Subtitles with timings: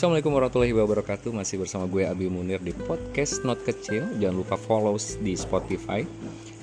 [0.00, 1.28] Assalamualaikum warahmatullahi wabarakatuh.
[1.28, 4.16] Masih bersama gue Abi Munir di podcast Not Kecil.
[4.16, 6.08] Jangan lupa follow di Spotify.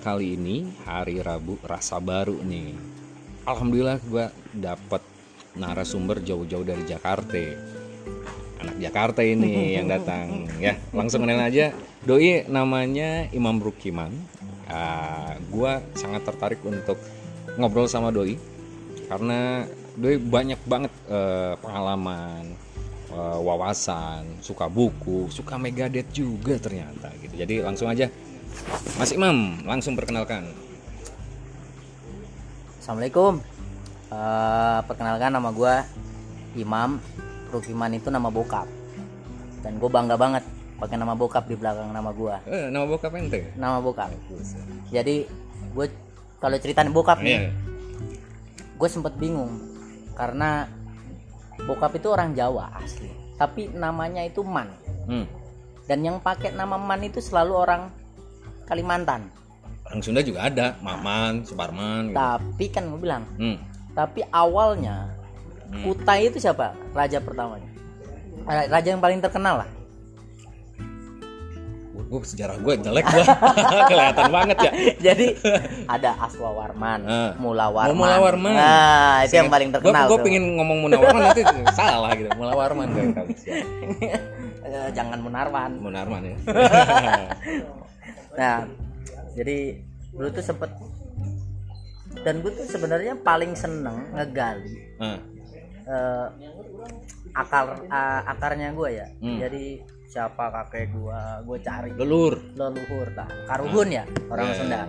[0.01, 2.73] Kali ini hari Rabu rasa baru nih.
[3.45, 4.25] Alhamdulillah gue
[4.57, 5.05] dapet
[5.53, 7.37] narasumber jauh-jauh dari Jakarta.
[8.57, 10.73] Anak Jakarta ini yang datang ya.
[10.89, 11.77] Langsung kenal aja.
[12.09, 14.17] Doi namanya Imam Rukiman.
[14.65, 16.97] Uh, Gue sangat tertarik untuk
[17.53, 18.33] ngobrol sama Doi.
[19.05, 19.61] Karena
[19.93, 22.56] Doi banyak banget uh, pengalaman
[23.17, 27.33] uh, wawasan, suka buku, suka Megadeth juga ternyata gitu.
[27.33, 28.07] Jadi langsung aja
[29.01, 30.45] Mas Imam langsung perkenalkan.
[32.79, 33.41] Assalamualaikum.
[34.07, 35.75] Uh, perkenalkan nama gue
[36.55, 37.01] Imam.
[37.47, 38.67] Rukiman itu nama bokap.
[39.63, 40.43] Dan gue bangga banget
[40.77, 42.35] pakai nama bokap di belakang nama gue.
[42.47, 43.51] Eh, nama bokap ente?
[43.57, 44.13] Nama bokap.
[44.93, 45.25] Jadi
[45.73, 45.85] gue
[46.37, 47.51] kalau ceritain bokap nih, Iya.
[48.77, 49.57] gue sempet bingung
[50.13, 50.69] karena
[51.65, 53.16] bokap itu orang Jawa asli.
[53.37, 54.69] Tapi namanya itu Man.
[55.05, 55.25] Hmm.
[55.87, 57.93] Dan yang pakai nama Man itu selalu orang
[58.67, 59.31] Kalimantan.
[59.87, 62.19] Orang Sunda juga ada, Maman, Suparman gitu.
[62.19, 63.55] Tapi kan gue bilang, Hmm.
[63.95, 65.07] tapi awalnya
[65.67, 65.83] Hmm.
[65.83, 66.71] Kutai itu siapa?
[66.95, 67.67] Raja pertamanya.
[68.47, 69.69] Eh, Raja yang paling terkenal lah.
[71.99, 73.25] Gue sejarah gue jelek gue.
[73.89, 74.71] Kelihatan banget ya.
[75.09, 75.33] Jadi
[75.85, 77.31] ada Aswawarman, Ah.
[77.35, 77.89] Mulawarman.
[77.89, 78.53] Oh, Mulawarman.
[78.53, 80.05] Nah, itu yang paling terkenal.
[80.05, 81.41] Gue pengen ngomong Munawarman nanti
[81.71, 82.29] salah gitu.
[82.33, 83.27] Mulawarman gue tahu.
[84.67, 85.79] Eh, Jangan Munarwan.
[85.79, 86.35] Munarman ya.
[88.33, 88.57] Nah,
[89.31, 89.79] jadi
[90.11, 90.67] dulu tuh sempet
[92.19, 95.17] dan gue tuh sebenarnya paling seneng ngegali Ah,
[95.85, 96.25] eh,
[97.31, 99.07] akar a- akarnya gue ya.
[99.17, 99.39] Hmm.
[99.39, 102.39] Jadi siapa kakek gue, gue cari Lelur.
[102.53, 103.27] leluhur lah.
[103.45, 104.81] Karuhun ya orang Ya, Sunda.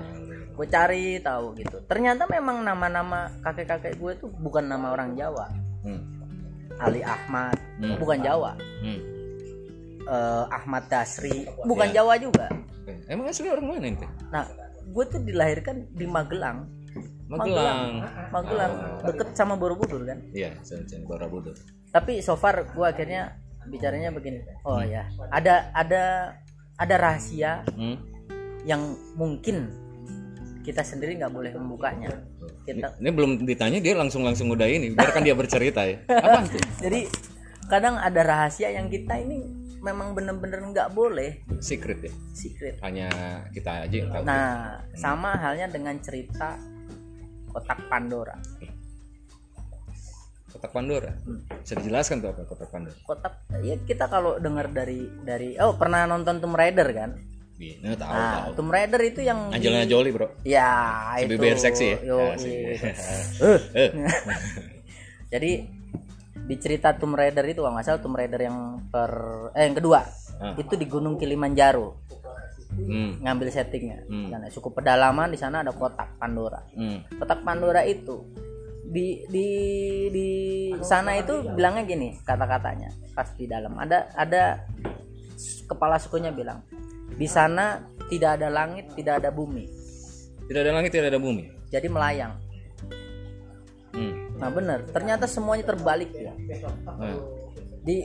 [0.54, 5.46] gue cari tahu gitu ternyata memang nama-nama kakek-kakek gue tuh bukan nama orang Jawa
[5.80, 6.02] Hmm.
[6.78, 7.94] Ali Ahmad Hmm.
[7.96, 9.00] bukan Jawa Hmm.
[10.00, 12.00] Eh, Ahmad Dasri bukan Ya.
[12.00, 12.46] Jawa juga
[13.06, 14.06] Emang asli orang mana ente?
[14.28, 14.46] nah
[14.84, 16.66] gue tuh dilahirkan di Magelang
[17.28, 18.02] Magelang.
[18.30, 18.72] Magelang
[19.04, 21.54] deket sama Borobudur kan Iya, saya Borobudur.
[21.88, 23.36] tapi so far gue akhirnya
[23.68, 26.02] bicaranya begini oh ya ada ada
[26.74, 27.96] ada rahasia Hmm.
[28.64, 28.80] yang
[29.14, 29.68] mungkin
[30.60, 32.12] kita sendiri nggak boleh membukanya
[32.62, 34.92] kita Ini belum ditanya dia langsung langsung udah ini.
[34.92, 35.96] Biarkan dia bercerita ya.
[36.20, 36.44] Apa
[36.76, 37.08] jadi
[37.64, 39.48] kadang ada rahasia yang kita ini
[39.80, 42.12] memang bener-bener nggak boleh Secret ya.
[42.36, 43.08] secret Hanya
[43.50, 44.22] kita aja yang tahu.
[44.26, 44.46] nah
[44.92, 46.60] sama halnya dengan cerita
[47.48, 48.36] kotak Pandora
[50.58, 51.14] Kotak Pandora.
[51.56, 52.98] Bisa dijelaskan tuh apa kotak Pandora?
[53.00, 57.14] kotak ya kita kalau dengar dari dari oh pernah nonton Tomb Raider kan
[57.56, 58.50] Iya, tahu nah tahu.
[58.54, 60.30] Tomb Raider itu yang di- Angelina Jolie, Bro.
[60.42, 60.70] ya
[61.12, 61.96] Si itu BBR seksi ya?
[62.04, 62.90] yo, Ya, iya.
[63.76, 63.90] Eh,
[65.28, 65.50] jadi
[66.40, 69.10] di cerita Tomb Raider itu kalau nggak salah Tomb Raider yang per
[69.52, 70.00] eh yang kedua
[70.36, 70.54] Ah.
[70.54, 71.98] itu di Gunung Kilimanjaro
[72.70, 73.18] Hmm.
[73.18, 74.28] ngambil settingnya Hmm.
[74.28, 77.02] dan cukup pedalaman di sana ada kotak Pandora Hmm.
[77.12, 78.22] kotak Pandora itu
[78.88, 79.48] di di
[80.08, 80.28] di
[80.80, 84.64] sana itu bilangnya gini kata-katanya pas di dalam ada ada
[85.68, 86.64] kepala sukunya bilang
[87.12, 89.68] di sana tidak ada langit tidak ada bumi
[90.48, 91.44] Tidak ada langit, tidak ada bumi.
[91.68, 92.32] jadi melayang
[93.88, 94.36] Hmm.
[94.38, 96.30] nah bener ternyata semuanya terbalik ya
[96.86, 97.18] Nah.
[97.82, 98.04] di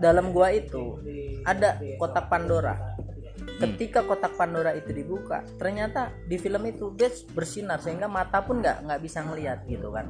[0.00, 0.98] dalam gua itu
[1.44, 2.74] ada kotak Pandora
[3.56, 8.84] ketika kotak Pandora itu dibuka ternyata di film itu dia bersinar sehingga mata pun nggak
[8.84, 10.06] nggak bisa ngelihat gitu kan.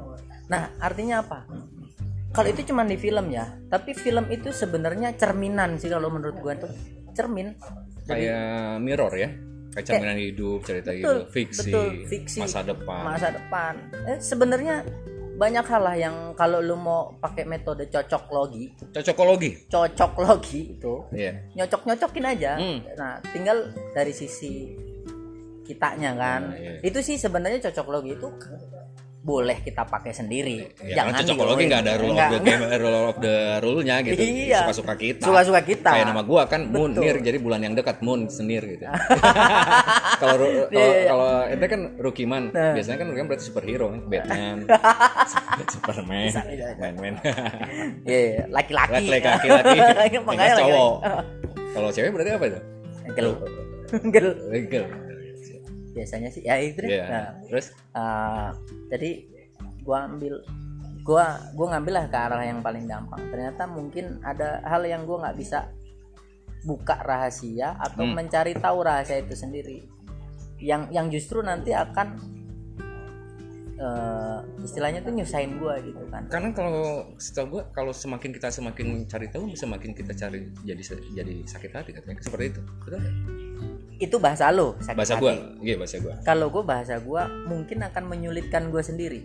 [0.51, 1.47] Nah artinya apa?
[2.29, 6.55] Kalau itu cuma di film ya tapi film itu sebenarnya cerminan sih kalau menurut gua
[6.59, 6.73] tuh.
[7.17, 7.55] Cermin.
[8.07, 9.31] Kayak mirror ya.
[9.75, 13.03] Kayak cerminan hidup, cerita betul, hidup, fiksi, betul, fiksi, masa depan.
[13.05, 13.75] masa depan.
[14.09, 14.75] Eh, sebenarnya
[15.39, 19.51] banyak hal lah yang kalau lu mau pakai metode cocok logi Cocokologi.
[19.67, 21.33] cocok logi itu Iya.
[21.55, 22.79] nyocok nyocokin aja Hmm.
[22.93, 23.57] nah tinggal
[23.93, 24.75] dari sisi
[25.63, 26.81] kitanya kan Nah, iya.
[26.81, 28.29] itu sih sebenarnya cocok logi itu
[29.29, 33.17] boleh kita pakai sendiri Ya, karena cocokologi nggak ada rule of the game, rule of
[33.19, 34.17] the rule-nya gitu.
[34.49, 34.65] Iya.
[34.65, 35.23] Suka-suka kita.
[35.23, 35.91] Suka-suka kita.
[35.91, 36.97] Kayak nama gua kan Betul.
[36.97, 38.89] Munir jadi bulan yang dekat Moon senir gitu.
[40.21, 41.07] Kalau ru- kalau Iya, iya.
[41.07, 42.73] kalau ente kan Rukiman, Nah.
[42.73, 44.57] biasanya kan Rukiman berarti superhero kan, Batman,
[45.75, 46.33] Superman,
[46.75, 47.15] Batman.
[48.03, 50.17] Iya, iya, laki-laki Laki-laki laki.
[50.19, 50.93] makanya cowok.
[51.69, 52.61] Kalau cewek berarti apa itu?
[53.11, 53.31] Gel.
[54.11, 54.29] Gel.
[54.49, 54.85] Legal.
[55.99, 56.95] Biasanya sih ya itu deh.
[56.95, 57.05] Iya.
[57.11, 58.55] Nah, Terus Uh,
[58.95, 59.27] jadi
[59.83, 60.39] gua ambil
[61.03, 65.27] gua gua ngambil lah ke arah yang paling gampang ternyata mungkin ada hal yang gua
[65.27, 65.67] nggak bisa
[66.63, 68.15] buka rahasia atau Hmm.
[68.15, 69.83] mencari tahu rahasia itu sendiri
[70.63, 72.19] yang yang justru nanti akan
[73.79, 79.07] eh, istilahnya tuh nyusahin gue gitu kan karena kalau setahu gua kalau semakin kita semakin
[79.07, 80.83] cari tahu semakin kita cari jadi
[81.15, 83.01] jadi sakit hati katanya seperti itu betul?
[83.99, 85.23] Itu bahasa lo sakit bahasa hati.
[85.23, 89.21] gua iya bahasa gua kalau gue bahasa gue mungkin akan menyulitkan gue sendiri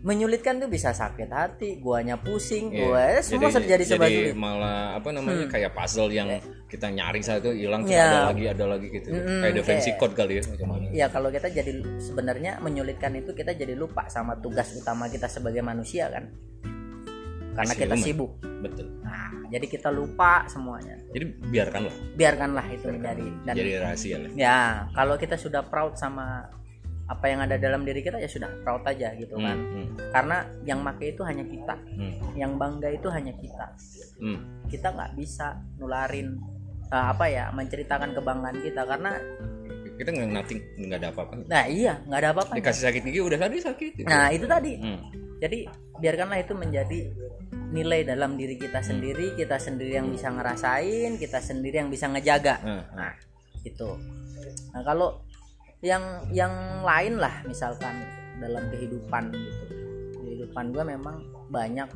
[0.00, 2.82] menyulitkan tuh bisa sakit hati guanya pusing Iya.
[2.82, 4.40] gue semua terjadi serba jadi sulit Hmm.
[4.40, 6.26] malah apa namanya kayak puzzle yang
[6.66, 8.02] kita nyari satu hilang Iya.
[8.04, 11.06] ada lagi ada lagi gitu Mm-mm, kayak Vinci kayak- Code kali ya macam mana ya
[11.06, 16.06] kalau kita jadi sebenarnya menyulitkan itu kita jadi lupa sama tugas utama kita sebagai manusia
[16.08, 16.34] kan
[17.52, 18.06] karena Masih kita rumah.
[18.06, 18.32] sibuk.
[18.64, 18.86] Betul.
[19.04, 20.96] Nah jadi kita lupa semuanya.
[21.12, 21.94] Jadi biarkanlah.
[22.16, 24.30] Biarkanlah itu menjadi dan jadi rahasia lah.
[24.32, 26.48] Ya kalau kita sudah proud sama
[27.12, 29.58] apa yang ada dalam diri kita ya sudah proud aja gitu kan.
[29.58, 31.74] Hmm, hmm, karena yang make itu hanya kita.
[31.76, 33.66] Hmm, yang bangga itu hanya kita.
[34.22, 34.38] Hmm.
[34.70, 36.38] kita nggak bisa nularin
[36.88, 38.88] eh, apa ya menceritakan kebanggaan kita.
[38.88, 39.12] Karena
[39.98, 41.32] kita nggak nothing nggak ada apa-apa.
[41.46, 42.52] Nah iya nggak ada apa-apa.
[42.56, 43.90] Dikasih sakit gigi udah tadi sakit.
[44.00, 44.08] Gitu.
[44.08, 44.72] nah itu tadi.
[44.78, 45.00] Hmm.
[45.42, 45.66] jadi
[45.98, 47.00] biarkanlah itu menjadi
[47.74, 52.62] nilai dalam diri kita sendiri kita sendiri yang bisa ngerasain kita sendiri yang bisa ngejaga.
[52.62, 53.12] Nah, nah
[53.66, 53.90] itu.
[54.70, 55.18] Nah kalau
[55.82, 56.54] yang yang
[56.86, 58.06] lain lah misalkan
[58.38, 59.64] dalam kehidupan gitu.
[60.22, 61.16] Kehidupan gue memang
[61.50, 61.90] banyak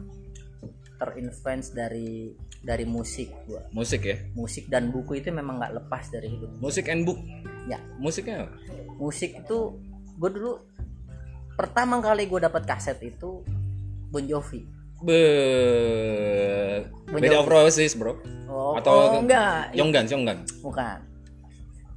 [0.97, 2.33] terinfluence dari
[2.65, 3.63] dari musik gua.
[3.73, 4.17] Musik ya?
[4.33, 6.51] Musik dan buku itu memang nggak lepas dari hidup.
[6.59, 7.21] Musik and book?
[7.67, 7.79] Ya.
[7.99, 8.57] Musiknya apa?
[8.97, 9.77] musik itu
[10.17, 10.57] gue dulu
[11.57, 13.45] pertama kali gue dapat kaset itu
[14.09, 14.65] Bon Jovi.
[15.05, 15.21] Be...
[17.13, 17.41] Bon beda Jovi.
[17.45, 18.17] of Roses bro.
[18.49, 19.77] Oh, Atau- oh, enggak.
[19.77, 20.13] Young Guns
[20.65, 20.99] bukan.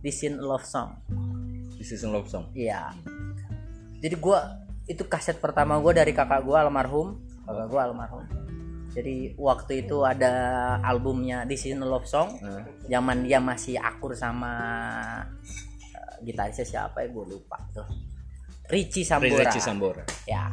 [0.03, 0.99] This is a Love Song.
[1.79, 2.51] This is a love song.
[2.51, 2.91] Iya.
[4.03, 7.15] Jadi gua itu kaset pertama gua dari kakak gua almarhum,
[7.47, 8.27] kakak gua almarhum.
[8.89, 10.33] Jadi waktu itu ada
[10.81, 12.41] albumnya Is a Love Song.
[12.41, 14.53] Nah, Zaman dia masih akur sama
[15.93, 17.85] eh, gitarisnya siapa ya gue lupa tuh.
[18.69, 19.49] Richie Sambora.
[19.49, 20.49] Richie Sambora Ya.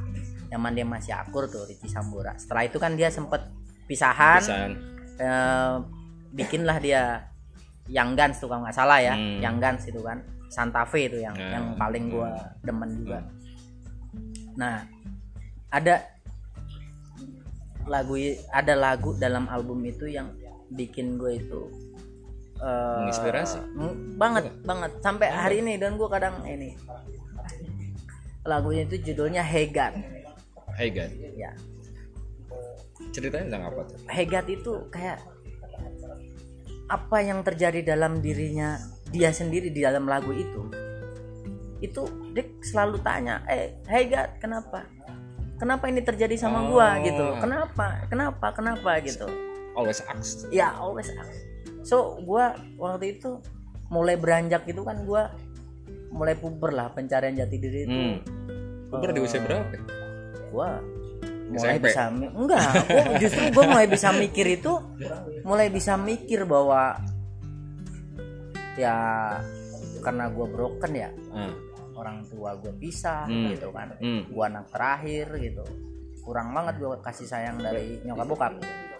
[0.46, 2.32] Zaman dia masih akur tuh Richie Sambora.
[2.36, 3.44] Setelah itu kan dia sempet
[3.84, 4.70] pisahan, Pisan.
[5.18, 5.74] eh,
[6.32, 7.28] bikinlah dia
[7.86, 9.38] Young Guns tuh kalau nggak salah ya, Hmm.
[9.38, 11.52] Young Guns itu kan Santa Fe itu yang Hmm.
[11.52, 12.30] yang paling gua
[12.60, 13.22] demen juga.
[14.56, 14.82] Nah,
[15.68, 15.94] ada
[17.86, 18.18] lagu
[18.50, 20.34] ada lagu dalam album itu yang
[20.74, 21.70] bikin gue itu
[22.58, 23.58] eh, Menginspirasi.
[24.18, 24.90] banget banget.
[25.00, 26.74] Sampai hari ini dan gue kadang ini
[28.46, 29.94] lagunya itu judulnya Hegat
[30.76, 31.08] Hey God?
[31.40, 31.56] Ya.
[33.08, 33.96] Ceritanya tentang apa tuh?
[34.12, 35.24] Hegat itu kayak
[36.86, 38.76] apa yang terjadi dalam dirinya
[39.10, 40.68] dia sendiri di dalam lagu itu
[41.82, 44.86] itu dia selalu tanya eh Hegat kenapa
[45.56, 47.04] kenapa ini terjadi sama gua Oh.
[47.04, 49.26] gitu kenapa kenapa kenapa gitu
[49.72, 51.32] always ask ya always ask.
[51.82, 53.40] so gua waktu itu
[53.88, 55.32] mulai beranjak itu kan gua
[56.10, 58.16] mulai puber lah pencarian jati diri itu hmm.
[58.88, 59.82] Uber di usia berapa ya?
[60.48, 60.68] gua
[61.46, 61.84] mulai SMP?
[61.88, 64.72] bisa enggak gua justru gua mulai bisa mikir itu
[65.42, 66.98] mulai bisa mikir bahwa
[68.76, 68.96] ya
[70.00, 71.52] karena gua broken ya Ah.
[71.96, 73.48] Orang tua gue pisah Hmm.
[73.50, 74.28] gitu kan Hmm.
[74.28, 75.64] gua anak terakhir gitu
[76.20, 78.52] kurang banget gua kasih sayang dari nyokap bokap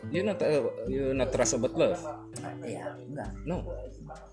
[0.06, 1.98] You not uh, you not trust about love.
[2.62, 3.58] iya enggak No.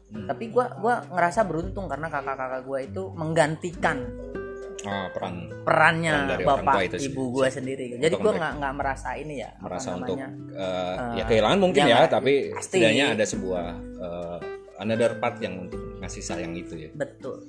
[0.08, 0.28] Hmm.
[0.28, 3.98] tapi gua gua ngerasa beruntung karena kakak-kakak gua itu menggantikan
[4.84, 9.40] Ah, peran perannya Peran bapak itu ibu gue sendiri jadi gue nggak nggak merasa ini
[9.40, 12.84] ya merasa untuk uh, Eh, ya kehilangan mungkin ya ya, tapi pasti.
[12.84, 13.66] setidaknya ada sebuah
[13.98, 14.38] uh,
[14.78, 16.90] another part yang untuk ngasih sayang itu ya.
[16.92, 17.40] betul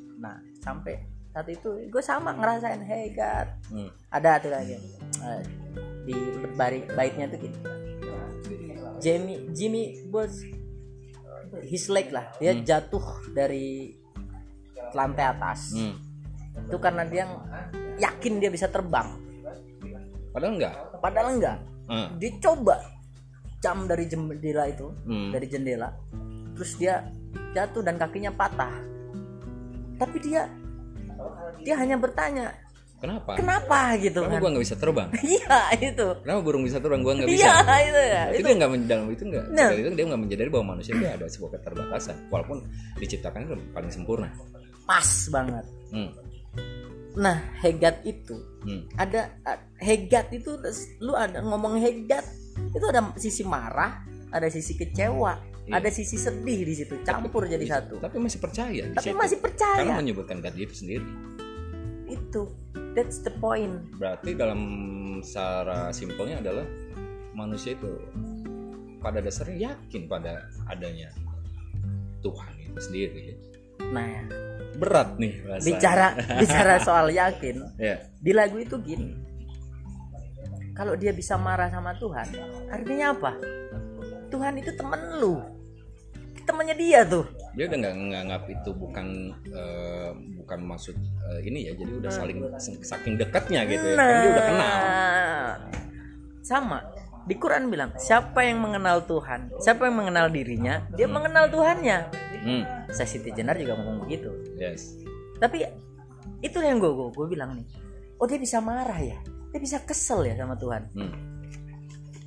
[0.64, 0.96] sampai
[1.28, 3.90] saat itu gue sama ngerasain hey God Hmm.
[4.08, 4.80] ada tuh lagi
[5.20, 5.42] eh,
[6.02, 6.14] di
[6.54, 7.58] bari baitnya tuh gini
[8.96, 10.40] Jamie Jimmy was
[11.62, 13.92] his leg lah dia jatuh dari
[14.92, 16.00] lantai atas Hmm.
[16.64, 17.24] itu karena dia
[17.98, 19.20] yakin dia bisa terbang
[20.30, 20.74] Padahal enggak.
[20.98, 22.08] padahal enggak Ah.
[22.16, 22.80] dia coba
[23.58, 25.30] jam dari jendela itu Hmm.
[25.30, 25.92] dari jendela
[26.54, 27.10] terus dia
[27.52, 28.70] jatuh dan kakinya patah
[29.96, 30.50] tapi dia
[31.60, 32.52] dia hanya bertanya
[32.94, 33.36] Kenapa?
[33.36, 35.08] kenapa gitu Kenapa kan gua nggak bisa terbang?
[35.36, 37.44] iya itu Kenapa burung bisa terbang gua nggak bisa?
[37.44, 39.70] iya itu ya itu, itu dia nggak dalam itu nggak Nah.
[39.76, 42.58] itu dia nggak menjadi bahwa manusia itu ada sebuah keterbatasan walaupun
[42.96, 43.40] diciptakan
[43.76, 44.28] paling sempurna
[44.84, 46.10] pas banget hmm.
[47.14, 48.88] nah hegat itu Hmm.
[48.96, 49.28] ada
[49.76, 50.56] hegat itu
[51.04, 52.24] lu ada ngomong hegat
[52.72, 54.00] itu ada sisi marah
[54.32, 55.80] ada sisi kecewa Iya.
[55.80, 57.96] ada sisi sedih di situ campur jadi satu.
[57.96, 59.16] tapi masih percaya tapi situ.
[59.16, 61.08] masih karena percaya menyebutkan God itu sendiri.
[62.04, 62.52] Itu
[62.92, 63.80] that's the point.
[63.96, 64.60] Berarti dalam
[65.24, 66.68] secara simpelnya adalah
[67.32, 67.96] manusia itu
[69.00, 71.08] pada dasarnya yakin pada adanya
[72.20, 73.24] Tuhan itu sendiri.
[73.88, 74.28] Nah
[74.76, 75.64] berat nih bahasa.
[75.64, 76.06] bicara
[76.44, 79.16] bicara soal yakin ya di lagu itu gini.
[80.74, 82.28] Kalau dia bisa marah sama Tuhan
[82.68, 83.32] artinya apa
[84.34, 85.38] Tuhan itu temen lu.
[86.44, 87.24] Temennya dia tuh.
[87.54, 89.06] Dia udah nggak nganggap itu bukan
[89.48, 90.10] eh,
[90.42, 92.38] bukan maksud eh, ini ya jadi udah saling
[92.82, 93.96] saking dekatnya gitu ya.
[93.96, 94.74] Kan dia udah kenal.
[94.74, 95.54] Nah,
[96.42, 96.78] sama.
[97.24, 102.12] Di Quran bilang siapa yang mengenal Tuhan siapa yang mengenal dirinya dia mengenal Tuhannya.
[102.44, 102.62] Hmm,
[102.92, 104.28] saya Siti Jenar juga ngomong begitu.
[104.60, 105.00] Yes.
[105.40, 105.64] Tapi
[106.44, 107.64] itu yang gue gue bilang nih
[108.20, 109.16] oh dia bisa marah ya.
[109.56, 110.82] Dia bisa kesel ya sama Tuhan.
[110.92, 111.12] Hmm,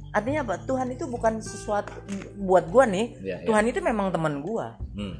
[0.09, 0.55] artinya apa?
[0.61, 1.91] Tuhan itu bukan sesuatu
[2.37, 3.05] buat gue nih.
[3.19, 3.45] Ya, ya.
[3.45, 5.15] Tuhan itu memang teman gue Hmm.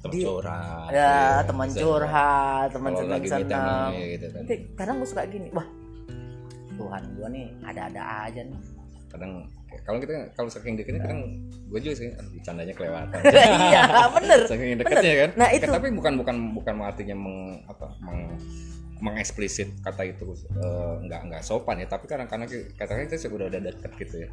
[0.00, 1.48] Temen Dia- curhat ya gitu.
[1.52, 4.42] teman curhat teman senang senang namanya gitu kan.
[4.74, 5.68] Kadang gue suka gini wah
[6.72, 8.60] Tuhan gue nih ada-ada aja nih.
[9.12, 9.32] Kadang
[9.84, 11.20] kalau kita kalau saking dekatnya kadang
[11.68, 13.20] gue juga sih bercandanya kelewatan.
[13.68, 14.38] Iya bener.
[14.48, 15.30] Saking dekatnya kan.
[15.36, 15.66] Nah, itu.
[15.68, 18.20] tapi bukan bukan bukan artinya meng apa meng
[19.00, 21.86] mengeksplisit kata itu eh, nggak nggak sopan ya.
[21.88, 24.30] Tapi kadang-kadang kadang kita sudah udah deket gitu ya.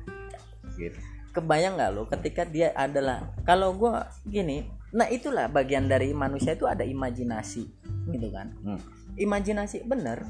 [0.75, 0.99] Gitu.
[1.33, 3.93] Kebayang nggak lo ketika dia adalah kalau gue
[4.27, 7.63] gini nah itulah bagian dari manusia itu ada imajinasi
[8.07, 8.55] gitu kan?
[8.63, 8.79] Hmm.
[9.17, 10.21] imajinasi bener.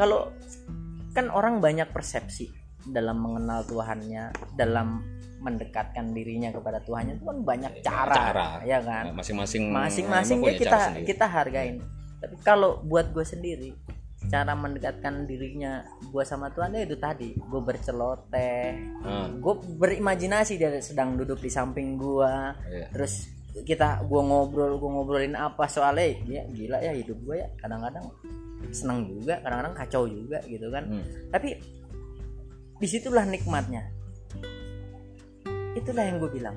[0.00, 0.32] Kalau
[1.12, 2.48] kan orang banyak persepsi
[2.88, 5.04] dalam mengenal Tuhannya dalam
[5.40, 8.48] mendekatkan dirinya kepada Tuhannya itu kan banyak cara, cara.
[8.64, 9.12] ya kan?
[9.12, 11.06] Nah, masing-masing masing-masing punya kita sendiri.
[11.08, 11.76] kita hargain
[12.20, 13.72] tapi kalau buat gue sendiri
[14.28, 15.80] cara mendekatkan dirinya
[16.12, 17.32] gue sama Tuhan ya itu tadi.
[17.40, 22.34] Gue berceloteh Ah, gue berimajinasi dia sedang duduk di samping gue
[22.68, 22.86] iya.
[22.92, 23.32] terus
[23.64, 27.48] kita gue ngobrol gue ngobrolin apa soalnya ya gila ya hidup gue ya.
[27.56, 28.12] Kadang-kadang
[28.70, 30.84] seneng juga kadang-kadang kacau juga gitu kan.
[30.84, 31.04] Hmm.
[31.32, 31.56] tapi
[32.80, 33.88] di situlah nikmatnya.
[35.76, 36.56] Itulah yang gue bilang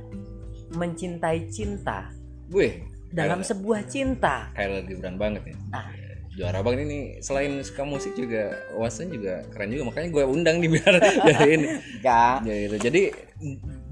[0.75, 2.11] mencintai cinta.
[2.51, 4.49] Gue dalam sebuah cinta.
[4.51, 5.55] Kayak Gibran banget ya.
[5.71, 5.85] Ah.
[6.33, 7.21] juara bang ini.
[7.21, 9.93] Selain suka musik juga wawasan juga keren juga.
[9.93, 10.93] Makanya gue undang nih biar
[11.45, 12.35] enggak.
[12.41, 13.01] Ya gitu jadi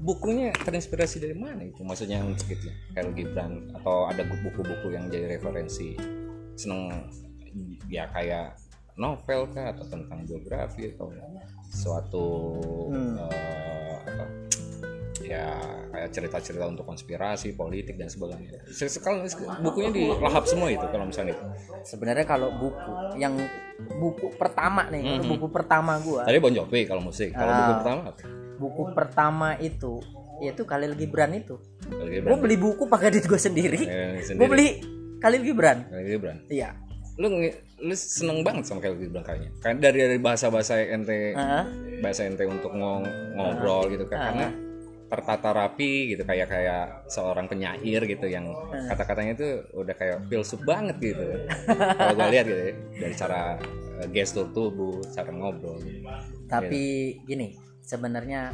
[0.02, 1.86] bukunya terinspirasi dari mana itu?
[1.86, 2.66] Maksudnya untuk itu?
[2.90, 5.94] Kayak Gibran atau ada buku-buku yang jadi referensi?
[6.58, 7.06] Seneng
[7.86, 8.58] ya kayak
[8.98, 9.70] novel kah?
[9.70, 11.14] Atau tentang biografi atau
[11.70, 12.26] suatu
[12.90, 13.16] Hmm.
[14.02, 14.24] apa
[15.32, 15.46] ya
[15.88, 18.60] kayak cerita-cerita untuk konspirasi politik dan sebagainya.
[18.68, 19.24] Sekali
[19.58, 21.32] bukunya dilahap semua itu kalau misalnya.
[21.32, 21.44] Itu
[21.88, 23.34] sebenarnya kalau buku yang
[23.90, 26.22] buku pertama nih kalau buku pertama gua.
[26.22, 27.78] Tadi Bon Jovi kalau musik kalau buku Ah.
[27.78, 28.20] pertama apa?
[28.52, 29.98] buku pertama itu
[30.38, 31.58] yaitu Khalil Gibran itu.
[32.22, 33.80] Gue beli buku pakai duit gue sendiri.
[33.80, 34.46] Eh, gue sendiri.
[34.48, 34.68] beli
[35.18, 35.78] Khalil Gibran.
[35.84, 36.36] Kalau Gibran.
[36.46, 36.70] Iya.
[37.14, 39.50] Lu nge- lu seneng banget sama Khalil Gibran kayaknya.
[39.58, 41.64] Kan dari dari bahasa bahasa ente Heeh.
[41.98, 43.02] bahasa ente untuk ngong,
[43.34, 44.18] ngobrol gitu kan.
[44.30, 44.46] Karena
[45.12, 48.48] tertata rapi gitu kayak kayak seorang penyair gitu yang
[48.88, 51.20] kata-katanya itu udah kayak filsuf banget gitu.
[51.68, 53.40] Kalau gue lihat gitu ya dari cara
[54.00, 55.76] eh, gestur tubuh cara ngobrol.
[55.84, 56.08] Gitu.
[56.48, 58.52] tapi gini sebenarnya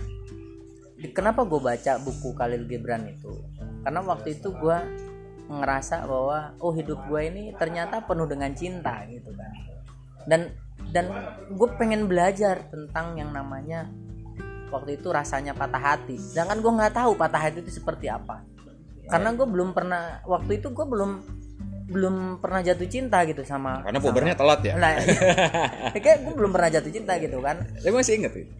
[1.15, 3.39] kenapa gue baca buku Khalil Gibran itu?
[3.87, 4.79] Karena waktu itu gue
[5.47, 9.53] ngerasa bahwa oh hidup gue ini ternyata penuh dengan cinta gitu kan.
[10.27, 10.41] Dan
[10.91, 11.07] dan
[11.55, 13.87] gue pengen belajar tentang yang namanya
[14.69, 18.45] waktu itu rasanya patah hati sedangkan gue nggak tahu patah hati itu seperti apa
[19.07, 21.11] karena gue belum pernah waktu itu gue belum
[21.89, 24.93] belum pernah jatuh cinta gitu sama karena pubernya telat ya nah,
[25.95, 28.53] kayak gue belum pernah jatuh cinta gitu kan tapi masih inget itu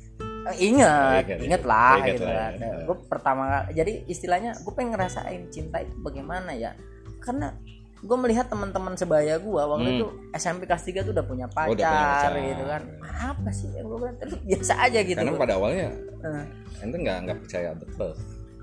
[0.49, 1.63] Eh, ingat, Ingat, ingat ingat.
[1.63, 2.53] lah Ingat gitu lah, kan.
[2.57, 2.73] ya.
[2.89, 6.73] Gue pertama kali- jadi istilahnya gue pengen ngerasain cinta itu bagaimana ya?
[7.21, 7.53] Karena
[7.99, 9.97] gue melihat teman-teman sebaya gue waktu Hmm.
[9.97, 12.31] itu SMP kelas 3 tuh udah punya pacar, punya pacar.
[12.39, 12.83] gitu kan.
[13.03, 15.19] Apa sih yang gue bilang terus biasa aja gitu.
[15.19, 16.45] karena pada awalnya Eh,
[16.81, 18.11] ente nggak nggak percaya betul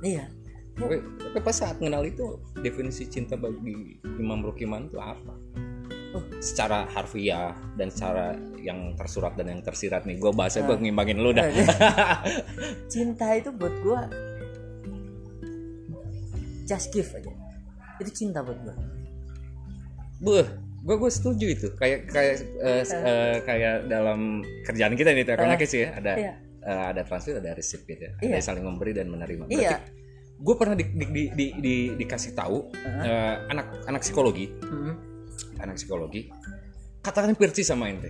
[0.02, 0.28] iya.
[0.74, 5.36] tapi, tapi pas saat mengenal itu definisi cinta bagi Imam Rukiman itu apa
[6.12, 6.24] Oh.
[6.40, 10.68] secara harfiah dan secara yang tersurat dan yang tersirat nih gue bahasnya Ah.
[10.70, 11.44] gue ngimbangin lu dah
[12.88, 14.00] cinta itu buat gue
[16.66, 17.32] just give aja.
[17.96, 18.76] Itu cinta buat gue.
[20.18, 20.46] Buh,
[20.82, 21.68] gue gue setuju itu.
[21.74, 26.34] Kayak kayak eh, s- eh, kayak dalam kerjaan kita nih, karena sih ya ada Iya.
[26.62, 28.12] eh, ada transfer, ada receipt gitu ya.
[28.20, 28.36] Iya.
[28.38, 29.48] Ada saling memberi dan menerima.
[29.48, 29.82] Iya.
[30.36, 34.94] Gue pernah di, di, di, di, di- dikasih tahu eh, anak anak psikologi, Hmm.
[35.58, 36.28] anak psikologi
[37.00, 38.10] katakan persis sama ente.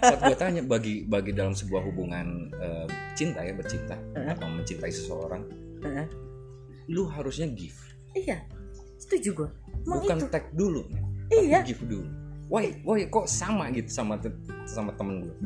[0.00, 3.94] Saat gue tanya bagi bagi dalam sebuah hubungan eh, cinta ya bercinta
[4.26, 5.46] atau mencintai seseorang,
[5.80, 6.06] Heeh.
[6.88, 7.78] lu harusnya give,
[8.12, 8.42] Iya.
[9.00, 9.48] Setuju gue.
[9.82, 10.26] Emang bukan itu.
[10.28, 10.84] take dulu.
[11.30, 11.64] Iya.
[11.64, 12.06] give dulu.
[12.50, 14.18] Why, why kok sama gitu sama
[14.66, 15.36] sama temen gue?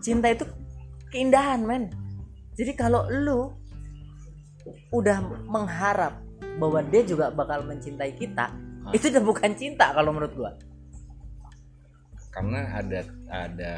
[0.00, 0.48] cinta itu
[1.12, 1.92] keindahan men
[2.56, 3.52] jadi kalau lu
[4.90, 6.24] udah mengharap
[6.56, 8.48] bahwa dia juga bakal mencintai kita
[8.80, 8.96] Ah.
[8.96, 10.56] itu udah bukan cinta kalau menurut gua
[12.32, 13.74] karena ada ada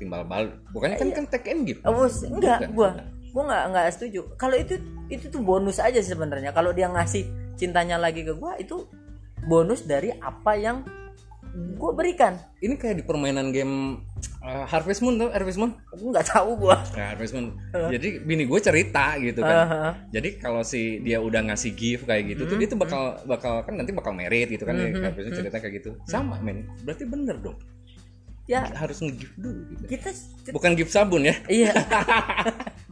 [0.00, 2.72] timbal balik bukannya kan kan take and give Oh, enggak Bukan.
[2.72, 2.90] gua
[3.36, 4.20] gua nggak nggak setuju.
[4.40, 4.80] Kalau itu
[5.12, 6.56] itu tuh bonus aja sih sebenarnya.
[6.56, 7.28] Kalau dia ngasih
[7.60, 8.88] cintanya lagi ke gua itu
[9.44, 10.80] bonus dari apa yang
[11.76, 12.40] gua berikan.
[12.64, 14.00] Ini kayak di permainan game
[14.40, 15.76] uh, Harvest Moon tuh Harvest Moon?
[15.92, 16.80] Aku nggak tahu gua.
[16.96, 17.52] Nah, Harvest Moon.
[17.76, 19.92] Jadi bini gue cerita gitu kan.
[20.08, 23.76] Jadi kalau si dia udah ngasih gift kayak gitu tuh dia tuh bakal bakal kan
[23.76, 25.12] nanti bakal merit gitu kan ya.
[25.12, 25.90] Harvest Moon cerita kayak gitu.
[26.08, 26.64] Sama men.
[26.88, 27.60] Berarti bener dong
[28.46, 28.66] ya.
[28.72, 29.84] Harus nge-gift dulu gitu.
[29.90, 30.08] kita
[30.54, 31.34] bukan gift sabun ya?
[31.50, 31.72] Iya.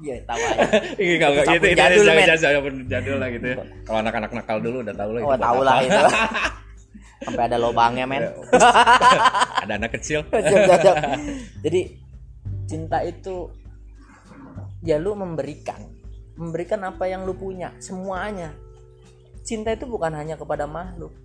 [0.05, 0.65] Iya tahu aja.
[1.01, 2.27] Ini kalau Sabun itu jadul, jadul, men.
[2.29, 3.57] jadul, jadul, jadul lah gitu ya.
[3.89, 6.01] Kalau anak-anak nakal dulu udah tahu lah oh tahu lah itu.
[7.25, 8.25] Sampai ada lobangnya men.
[9.65, 10.29] Ada anak kecil.
[11.65, 11.81] Jadi
[12.69, 13.49] cinta itu
[14.85, 15.81] ya lu memberikan.
[16.37, 18.53] Memberikan apa yang lu punya semuanya.
[19.41, 21.17] Cinta itu bukan hanya kepada makhluk.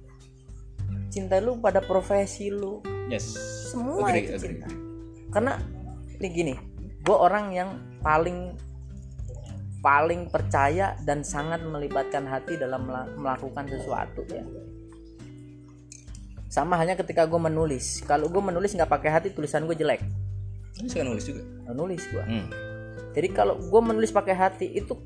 [1.11, 3.25] Cinta lu pada profesi lu Yes.
[3.67, 4.55] semua Agree, itu agree.
[4.55, 4.67] cinta
[5.29, 5.53] karena
[6.15, 6.53] ini gini
[6.99, 8.53] gue orang yang paling
[9.79, 14.43] paling percaya dan sangat melibatkan hati dalam mela- melakukan sesuatu ya
[16.47, 20.01] sama halnya ketika gue menulis kalau gue menulis nggak pakai hati tulisan gue jelek
[20.75, 21.41] Ini suka nulis juga.
[21.69, 22.47] nulis gue Hmm.
[23.11, 24.97] jadi kalau gue menulis pakai hati itu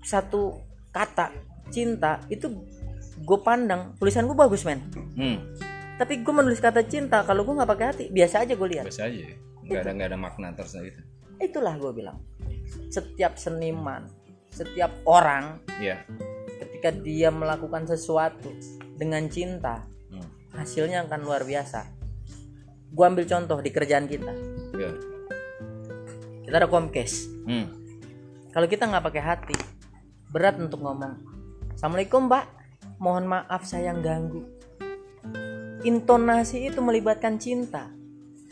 [0.00, 1.32] satu kata
[1.68, 2.48] cinta itu
[3.18, 4.80] gue pandang tulisan gue bagus men
[5.14, 5.38] Hmm.
[6.02, 9.06] Tapi gue menulis kata cinta kalau gue nggak pakai hati biasa aja gue lihat Biasa
[9.06, 9.22] aja.
[9.22, 9.36] ya.
[9.62, 10.98] Nggak ada nggak ada makna tersendiri.
[11.38, 12.18] itulah gue bilang
[12.88, 14.10] setiap seniman
[14.50, 16.02] setiap orang Iya.
[16.58, 18.50] ketika dia melakukan sesuatu
[18.94, 20.26] dengan cinta Hmm.
[20.52, 21.86] hasilnya akan luar biasa
[22.90, 24.34] gue ambil contoh di kerjaan kita
[24.74, 24.90] Iya.
[26.42, 27.70] kita ada komkes Hmm.
[28.50, 29.58] kalau kita nggak pakai hati
[30.28, 31.14] berat untuk ngomong
[31.72, 32.46] assalamualaikum mbak
[32.98, 34.42] mohon maaf saya ganggu
[35.82, 37.90] intonasi itu melibatkan cinta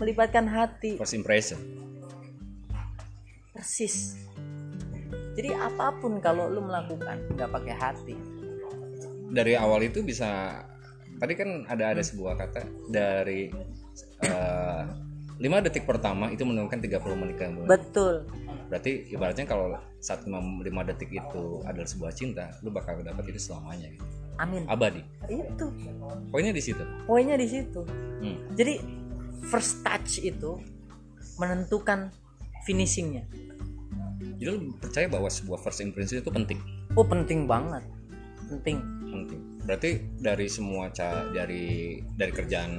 [0.01, 1.59] melibatkan hati First impression.
[3.54, 4.19] persis
[5.39, 8.17] jadi apa pun kalau lu melakukan nggak pakai hati
[9.31, 10.59] Dari awal itu bisa
[11.23, 13.47] tadi kan ada ada sebuah kata dari
[15.39, 17.71] 5 detik pertama itu menurunkan 30 menit kemudian.
[17.71, 18.26] betul
[18.71, 23.91] Berarti ibaratnya kalau saat 5 detik itu adalah sebuah cinta, lu bakal dapat itu selamanya
[23.91, 24.07] gitu.
[24.41, 25.05] Amin Abadi.
[25.29, 25.67] itu
[26.31, 26.83] Poinnya di situ.
[27.05, 27.81] poinnya di situ
[28.21, 28.37] Hmm.
[28.53, 28.81] jadi
[29.47, 30.57] first touch itu
[31.37, 32.13] menentukan
[32.63, 33.25] finishingnya
[34.37, 36.57] Jadi lu percaya bahwa sebuah first impression itu penting.
[36.91, 37.85] oh penting banget
[38.47, 39.41] penting Penting.
[39.61, 42.73] Berarti dari semua ca dari dari kerjaan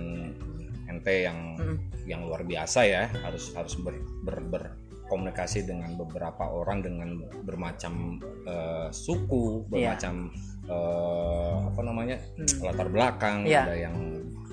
[0.87, 1.77] ente yang Mm.
[2.05, 3.93] yang luar biasa ya, harus harus ber,
[4.23, 7.09] ber- berkomunikasi dengan beberapa orang dengan
[7.43, 9.91] bermacam eh, suku, Iya.
[9.91, 10.15] bermacam
[10.65, 12.17] eh, apa namanya?
[12.35, 12.49] Hmm.
[12.61, 13.61] latar belakang, Iya.
[13.63, 13.95] ada yang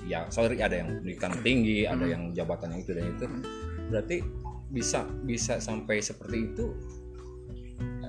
[0.05, 2.11] ya sorry ada yang pendidikan tinggi, ada Hmm.
[2.11, 3.25] yang jabatan yang itu dan itu.
[3.89, 4.17] Berarti
[4.69, 6.65] bisa bisa sampai seperti itu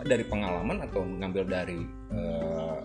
[0.03, 2.79] dari pengalaman atau ngambil dari eh,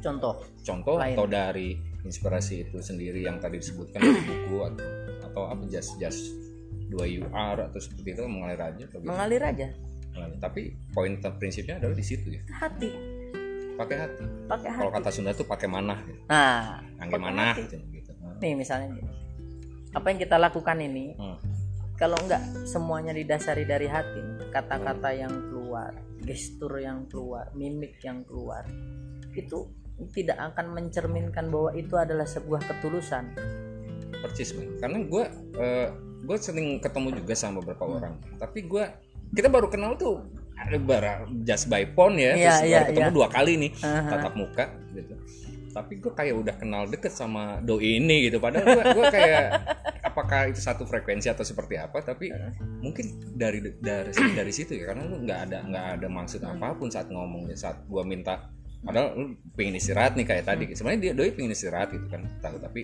[0.00, 1.12] contoh contoh Lain.
[1.12, 4.86] atau dari inspirasi itu sendiri yang tadi disebutkan dari buku atau,
[5.22, 6.34] atau apa just just
[6.88, 9.06] dua UR atau seperti itu mengalir aja atau gitu?
[9.06, 9.68] mengalir aja
[10.12, 10.36] Mengalir.
[10.40, 12.90] tapi poin prinsipnya adalah di situ ya hati
[13.82, 16.20] pakai hati pakai hati kalau kata Sunda tuh pakai manah gitu.
[16.26, 17.62] nah pakai hati.
[17.66, 18.10] gitu, gitu.
[18.38, 18.88] nih misalnya
[19.92, 21.36] apa yang kita lakukan ini Hmm.
[21.98, 25.92] kalau enggak semuanya didasari dari hati kata-kata yang keluar
[26.22, 28.62] gestur yang keluar mimik yang keluar
[29.34, 29.68] itu
[30.10, 33.34] tidak akan mencerminkan bahwa itu adalah sebuah ketulusan
[34.22, 35.24] percis men karena gue
[36.22, 37.96] gue sering ketemu juga sama beberapa Hmm.
[37.98, 38.84] orang tapi gue
[39.32, 40.22] kita baru kenal tuh
[41.42, 43.16] just by phone ya Iya, terus baru ketemu iya.
[43.16, 44.10] dua kali nih Aha.
[44.10, 45.14] tatap muka gitu.
[45.72, 48.36] Tapi gue kayak udah kenal deket sama doi ini gitu.
[48.36, 49.46] Padahal gue gue kayak
[50.04, 52.28] apakah itu satu frekuensi atau seperti apa tapi
[52.84, 56.92] mungkin dari dari dari situ ya karena lu nggak ada nggak ada maksud apa pun
[56.92, 58.52] saat ngomong ya saat gue minta.
[58.82, 60.64] Padahal lu pengen istirahat nih kayak tadi.
[60.76, 62.60] Sebenarnya dia doi pengen istirahat gitu kan tahu.
[62.60, 62.80] Tapi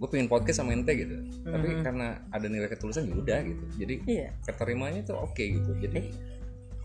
[0.00, 1.12] gue pengen podcast sama ente gitu.
[1.44, 3.64] Tapi karena ada nilai ketulusan ya udah gitu.
[3.84, 4.32] Jadi iya.
[4.48, 5.76] keterimanya tuh oke gitu.
[5.76, 6.39] Jadi gua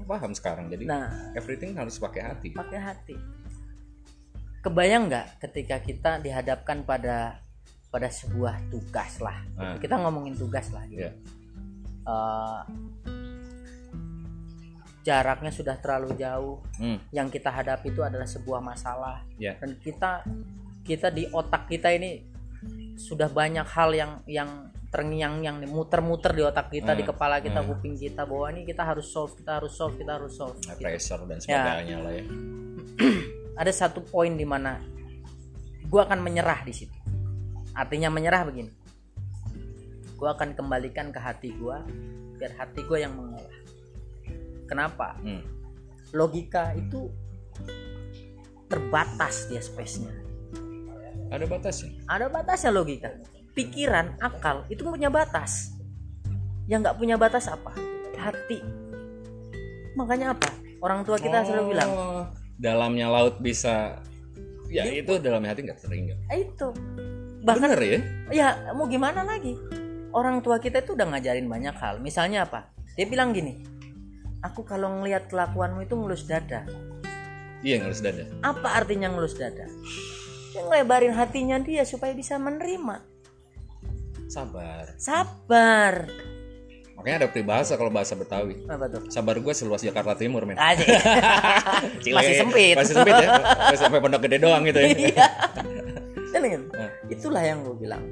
[0.06, 0.70] paham sekarang.
[0.70, 1.34] Jadi nah.
[1.34, 2.50] everything harus pakai hati.
[2.54, 3.16] Pakai hati.
[4.62, 7.42] Kebayang nggak ketika kita dihadapkan pada
[7.90, 9.38] pada sebuah tugas lah?
[9.56, 9.78] Ah.
[9.78, 11.06] kita ngomongin tugas lah gitu.
[11.06, 11.12] Iya.
[12.06, 12.62] Eh,
[15.06, 16.62] jaraknya sudah terlalu jauh.
[16.82, 19.22] Hmm, yang kita hadapi itu adalah sebuah masalah.
[19.38, 20.26] Ya dan kita
[20.86, 22.26] kita di otak kita ini
[22.98, 27.60] sudah banyak hal yang yang terngiang-ngiang nih muter-muter di otak kita di Hmm, kepala kita
[27.60, 27.68] hmm.
[27.68, 30.88] kuping kita bahwa ini kita harus solve kita harus solve kita harus solve Nah, gitu.
[30.88, 32.24] pressure dan sebagainya lah ya
[33.60, 34.80] ada satu poin di mana
[35.84, 36.96] gue akan menyerah di situ
[37.72, 38.72] artinya menyerah begini
[40.16, 41.78] gue akan kembalikan ke hati gue
[42.36, 43.52] biar hati gue yang mengolah
[44.64, 45.44] kenapa Hmm.
[46.12, 47.12] logika itu
[48.66, 50.12] terbatas dia space-nya
[51.26, 51.92] Ada batasnya.
[52.06, 53.12] ada batasnya logika
[53.56, 55.74] pikiran akal itu punya batas.
[56.68, 57.72] Yang nggak punya batas apa?
[58.20, 58.60] Hati.
[59.96, 60.52] Makanya apa?
[60.84, 61.90] Orang tua kita selalu bilang.
[61.90, 62.24] Oh,
[62.60, 64.04] dalamnya laut bisa
[64.68, 66.70] ya itu dalamnya hati nggak sering eh, itu.
[67.42, 68.00] Bahkan Bener ya?
[68.30, 69.56] ya mau gimana lagi?
[70.12, 72.04] Orang tua kita itu udah ngajarin banyak hal.
[72.04, 72.70] Misalnya apa?
[73.00, 73.76] Dia bilang gini
[74.46, 76.62] aku kalau ngelihat kelakuanmu itu ngelus dada.
[77.66, 78.30] Iya harus dada.
[78.46, 79.66] apa artinya ngelus dada?
[80.54, 83.15] Dia ngelebarin hatinya dia supaya bisa menerima
[84.26, 84.86] Sabar.
[84.98, 86.10] sabar
[86.96, 88.66] Makanya ada peribahasa kalau bahasa Betawi.
[88.72, 90.56] apa tuh Sabar gue seluas Jakarta Timur men.
[90.62, 90.82] Aja.
[92.02, 92.16] Cile.
[92.16, 92.76] masih sempit.
[92.80, 93.30] Masih sempit ya.
[93.70, 94.90] Masih sampai pondok gede doang gitu ya.
[94.96, 95.28] Iya.
[96.76, 96.92] Nah.
[97.08, 98.04] itulah yang gue bilang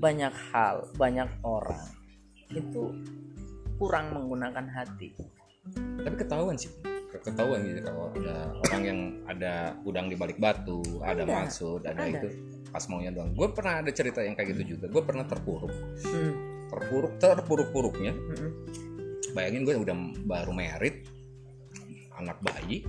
[0.00, 1.80] banyak hal banyak orang
[2.50, 2.92] itu
[3.76, 5.12] kurang menggunakan hati
[5.76, 6.72] Tapi ketahuan sih.
[7.16, 11.32] Ketahuan gitu kalau ada orang yang ada udang di balik batu, ada, Ada.
[11.46, 12.20] maksud, ada, Ada.
[12.20, 12.28] itu
[12.70, 13.32] pas maunya doang.
[13.32, 14.86] Gue pernah ada cerita yang kayak gitu juga.
[14.90, 16.32] Gue pernah terpuruk, hmm.
[16.70, 18.12] terpuruk, terpuruk-puruknya.
[18.12, 18.50] Mm-mm.
[19.34, 21.04] Bayangin gue udah baru merit,
[22.16, 22.84] anak bayi.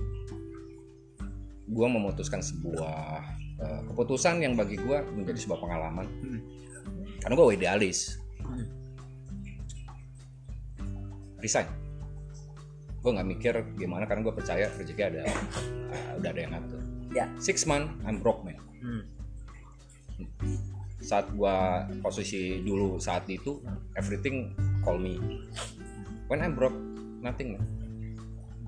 [1.68, 3.20] Gue memutuskan sebuah
[3.60, 6.06] eh, keputusan yang bagi gue menjadi sebuah pengalaman.
[6.08, 6.40] Hmm.
[7.20, 8.16] Karena gue idealis.
[8.40, 8.66] Hmm.
[11.38, 11.68] Resign.
[12.98, 16.80] Gue nggak mikir gimana karena gue percaya rezeki ada, eh, udah ada yang ngatur.
[17.12, 18.56] ya Six month, I'm broke man.
[18.80, 19.17] Hmm.
[20.98, 23.62] Saat gua posisi dulu saat itu,
[23.94, 25.18] everything call me.
[26.26, 26.76] When I'm broke,
[27.22, 27.64] nothing man.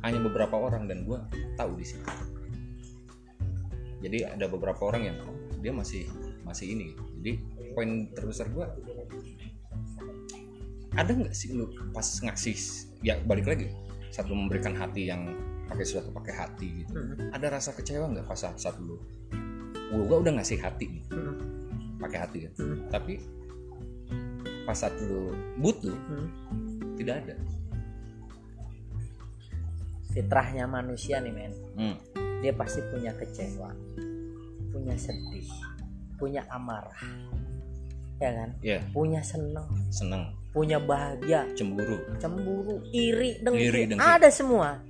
[0.01, 1.27] Hanya beberapa orang dan gua
[1.59, 2.07] tahu di situ.
[4.01, 6.09] Jadi ada beberapa orang yang oh, dia masih
[6.47, 6.97] masih ini.
[7.21, 7.33] Jadi
[7.77, 8.73] poin terbesar gua
[10.99, 12.57] ada nggak sih lu pas ngasih
[13.01, 13.71] ya balik lagi
[14.11, 15.31] saat lu memberikan hati yang
[15.71, 17.31] pakai sesuatu pakai hati gitu Hmm.
[17.31, 18.99] ada rasa kecewa nggak pas saat, saat lu
[19.91, 21.05] gua udah ngasih hati nih.
[21.11, 21.37] Hmm.
[22.01, 22.53] pakai hati kan.
[22.57, 22.79] Hmm.
[22.89, 23.21] tapi
[24.65, 26.29] pas saat lu butuh Hmm.
[26.97, 27.35] tidak ada.
[30.11, 31.53] Fitrahnya manusia nih men.
[31.79, 31.97] Hmm.
[32.41, 33.69] dia pasti punya kecewa
[34.73, 35.45] punya sedih
[36.17, 36.97] punya amarah.
[38.21, 38.51] Ya kan?
[38.61, 38.81] Ya.
[38.93, 39.65] Punya seneng.
[39.89, 40.37] Seneng.
[40.53, 41.49] Punya bahagia.
[41.57, 41.97] Cemburu.
[42.21, 44.01] Cemburu iri dengki, Iri, dengki.
[44.01, 44.81] ada semua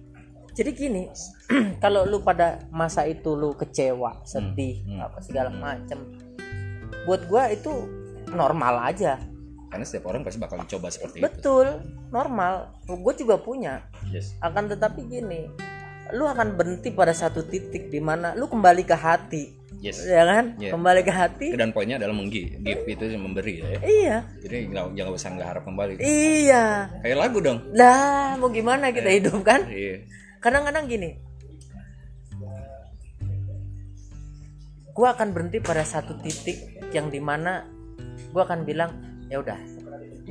[0.61, 1.09] jadi gini
[1.85, 5.57] kalau lu pada masa itu lu kecewa sedih hmm, apa segala hmm.
[5.57, 5.99] macem
[7.09, 7.73] buat gua itu
[8.31, 9.19] normal aja.
[9.71, 11.25] Karena setiap orang pasti bakal coba seperti itu.
[11.31, 11.79] Betul
[12.11, 12.75] normal.
[12.91, 13.87] Gue juga punya.
[14.11, 14.35] Yes.
[14.43, 15.47] Akan tetapi gini
[16.11, 19.45] lu akan berhenti pada satu titik di mana lu kembali ke hati.
[19.79, 20.03] Yes.
[20.05, 20.59] Ya kan?
[20.59, 20.75] Iya.
[20.75, 21.47] kembali ke hati.
[21.55, 23.67] Dan poinnya adalah menggi give itu memberi ya.
[23.79, 24.17] Iya.
[24.43, 25.93] Jadi nggak jangan usah nggak harap kembali.
[26.03, 26.65] Iya.
[27.07, 27.59] Kayak lagu dong.
[27.71, 29.71] Lah mau gimana kita hidup kan?
[29.71, 30.03] Iya
[30.41, 31.11] kadang-kadang gini.
[34.91, 37.69] Gua akan berhenti pada satu titik yang di mana
[38.35, 38.91] gua akan bilang
[39.31, 39.57] ya udah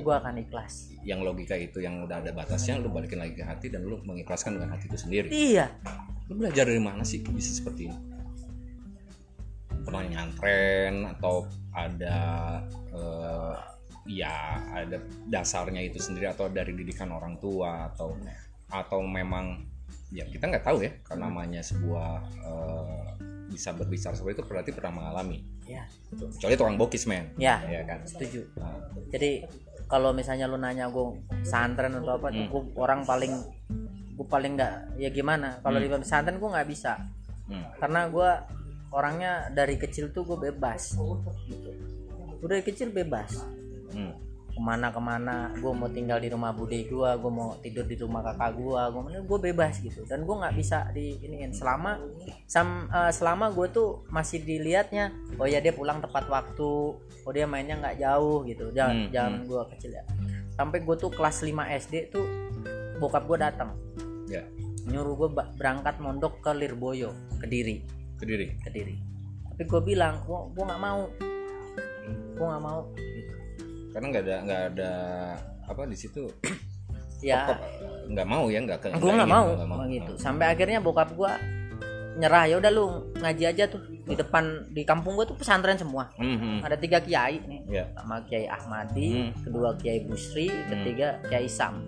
[0.01, 0.91] gua akan ikhlas.
[1.05, 4.59] Yang logika itu yang udah ada batasnya lu balikin lagi ke hati dan lu mengikhlaskan
[4.59, 5.27] dengan hati itu sendiri.
[5.31, 5.71] Iya.
[6.27, 7.97] Lu belajar dari mana sih bisa seperti ini?
[9.85, 12.17] Pernah nyantren atau ada
[12.93, 13.55] eh,
[14.09, 14.97] ya ada
[15.29, 18.17] dasarnya itu sendiri atau dari didikan orang tua atau
[18.69, 19.68] atau memang
[20.09, 23.01] ya kita nggak tahu ya karena namanya sebuah eh,
[23.49, 25.41] bisa berbicara seperti itu berarti pernah mengalami.
[25.65, 25.85] Ya.
[26.13, 27.33] Kecuali tukang bokis men.
[27.37, 28.05] Ya ya kan?
[28.05, 28.45] setuju.
[28.57, 28.77] Nah,
[29.09, 29.45] jadi
[29.89, 32.45] kalau misalnya lu nanya gue santren atau apa Hmm.
[32.45, 33.33] gua orang paling
[34.13, 35.57] gue paling nggak ya gimana?
[35.65, 36.93] Kalau di pesantren gue nggak bisa.
[37.49, 38.29] Hmm, karena gue
[38.93, 40.93] orangnya dari kecil tuh gue bebas.
[42.37, 43.41] Gue dari kecil bebas.
[43.89, 44.13] Hmm,
[44.59, 47.95] ke mana ke mana gue mau tinggal di rumah bude gue gue mau tidur di
[47.95, 50.03] rumah kakak gue gue gue bebas gitu.
[50.03, 51.55] Dan gue nggak bisa di iniin.
[51.55, 51.95] Selama
[52.43, 57.47] sam, eh, selama gue tuh masih dilihatnya oh ya dia pulang tepat waktu oh dia
[57.47, 60.03] mainnya nggak jauh gitu jangan Hmm, jangan gue kecil ya.
[60.59, 61.55] Sampai gue tuh kelas 5
[61.87, 62.25] SD tuh
[62.99, 63.71] bokap gue datang.
[64.27, 64.43] Ya.
[64.91, 67.87] Nyuruh gue berangkat mondok ke Lirboyo kediri.
[68.19, 68.59] Kediri?
[68.59, 68.95] Kediri.
[69.55, 71.07] Tapi gue bilang gue gue nggak mau.
[72.35, 73.38] Gue nggak mau gitu.
[73.89, 74.91] Karena nggak ada nggak ada
[75.65, 76.27] apa di situ?
[77.19, 77.51] Ya.
[78.07, 79.83] Nggak mau ya nggak gue nggak mau, nggak mau.
[79.91, 80.15] gitu.
[80.15, 81.27] Sampai akhirnya bokap gue
[82.15, 86.07] nyerah ya udah lu ngaji aja tuh di depan di kampung gue tuh pesantren semua.
[86.15, 86.57] Hmm, hmm.
[86.63, 87.59] ada tiga kiai nih.
[87.67, 87.91] Ya.
[87.99, 89.31] Sama kiai Ahmadi Hmm.
[89.43, 91.83] kedua kiai Busri ketiga kiai Sam.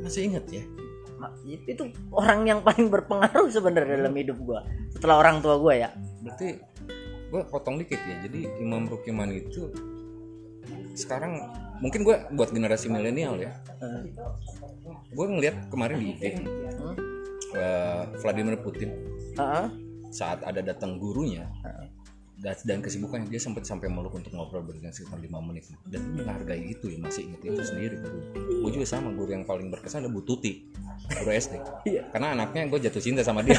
[0.00, 0.64] Masih inget ya?
[1.44, 5.92] Itu orang yang paling berpengaruh sebenarnya dalam hidup gue setelah orang tua gue ya.
[6.24, 6.48] Berarti
[7.28, 8.24] gue potong dikit ya.
[8.24, 9.68] Jadi Imam Rukiman itu
[10.96, 11.44] sekarang
[11.80, 13.52] mungkin gue buat generasi milenial ya.
[15.12, 16.94] Gue ngeliat kemarin di IG hmm?
[17.56, 18.90] eh, Vladimir Putin.
[20.10, 21.44] Saat ada datang gurunya
[22.36, 25.64] dan, dan kesibukannya dia sempat sampai meluk untuk ngobrol berdua sekitar 5 menit.
[25.88, 27.96] Dan dia menghargai itu ya masih inget itu sendiri.
[27.96, 28.20] Guru
[28.66, 30.68] gue juga sama guru yang paling berkesan ada Bu Tuti
[31.06, 31.54] guru SD
[31.86, 32.02] Iya.
[32.10, 33.56] karena anaknya gue jatuh cinta sama dia.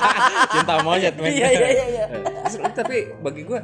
[0.54, 1.30] Cinta monyet men.
[1.30, 2.04] Iya, iya, iya, iya.
[2.50, 3.58] Eh, tapi bagi gue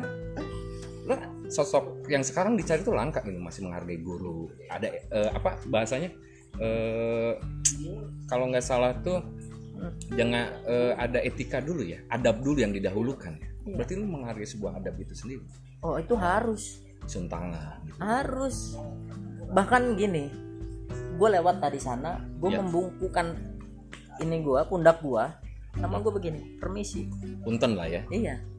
[1.53, 4.49] sosok yang sekarang dicari tuh langka gitu masih menghargai guru.
[4.73, 6.09] Ada eh, apa bahasanya?
[6.57, 7.33] Eh
[8.25, 9.21] kalau nggak salah tuh
[10.17, 13.49] jangan eh, ada etika dulu ya adab dulu yang didahulukan ya.
[13.63, 13.79] Iya.
[13.79, 15.45] berarti lu menghargai sebuah adab itu sendiri?
[15.85, 16.81] Oh itu harus.
[17.07, 17.99] Cium tangan gitu.
[18.01, 18.79] harus.
[19.53, 20.33] Bahkan gini
[21.21, 22.59] gue lewat tadi sana gue Ya.
[22.65, 23.39] membungkukan
[24.25, 25.25] ini gue pundak gue
[25.79, 27.07] sama gue begini permisi.
[27.45, 28.03] Punten lah ya.
[28.11, 28.52] Iya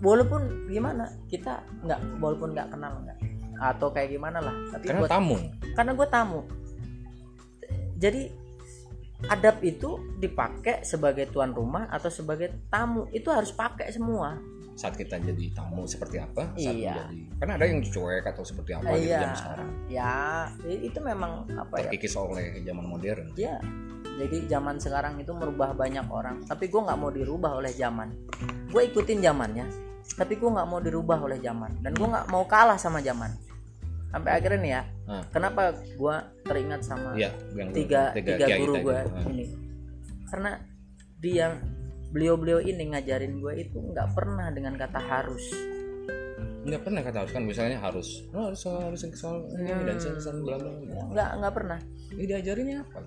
[0.00, 3.18] walaupun gimana kita nggak walaupun nggak kenal nggak.
[3.60, 5.36] Atau kayak gimana lah tapi karena buat tamu.
[5.76, 6.40] Karena gue tamu.
[8.00, 8.22] Jadi
[9.28, 13.06] adab itu dipakai sebagai tuan rumah atau sebagai tamu.
[13.12, 14.40] Itu harus pakai semua.
[14.80, 16.96] Saat kita jadi tamu seperti apa saat Iya.
[16.96, 19.20] menjadi karena ada yang cuek atau seperti apa gitu iya.
[19.20, 19.68] jam sekarang.
[19.92, 20.14] Ya
[20.64, 21.92] itu memang apa ya?
[21.92, 23.28] Terkikis oleh zaman modern.
[23.36, 23.60] Ya
[24.20, 26.44] jadi zaman sekarang itu merubah banyak orang.
[26.44, 28.12] Tapi gue nggak mau dirubah oleh zaman.
[28.68, 29.66] Gue ikutin zamannya
[30.10, 31.80] tapi gue nggak mau dirubah oleh zaman.
[31.80, 33.32] Dan gue nggak mau kalah sama zaman.
[34.10, 35.22] Sampai akhirnya nih ya Nah.
[35.30, 39.24] kenapa gue teringat sama Iya, yang tiga tiga, kiai guru gue Nah.
[39.26, 39.44] ini.
[40.26, 40.50] Karena
[41.16, 41.46] dia
[42.10, 45.42] beliau-beliau ini ngajarin gue itu nggak pernah dengan kata harus.
[46.60, 48.08] Nggak pernah kata harus kan misalnya harus.
[48.30, 50.18] Oh, harus harus soal ini dan Hmm.
[50.18, 51.02] soal bla bla bla.
[51.10, 51.78] nggak nggak pernah.
[52.10, 52.98] Ini diajarinnya apa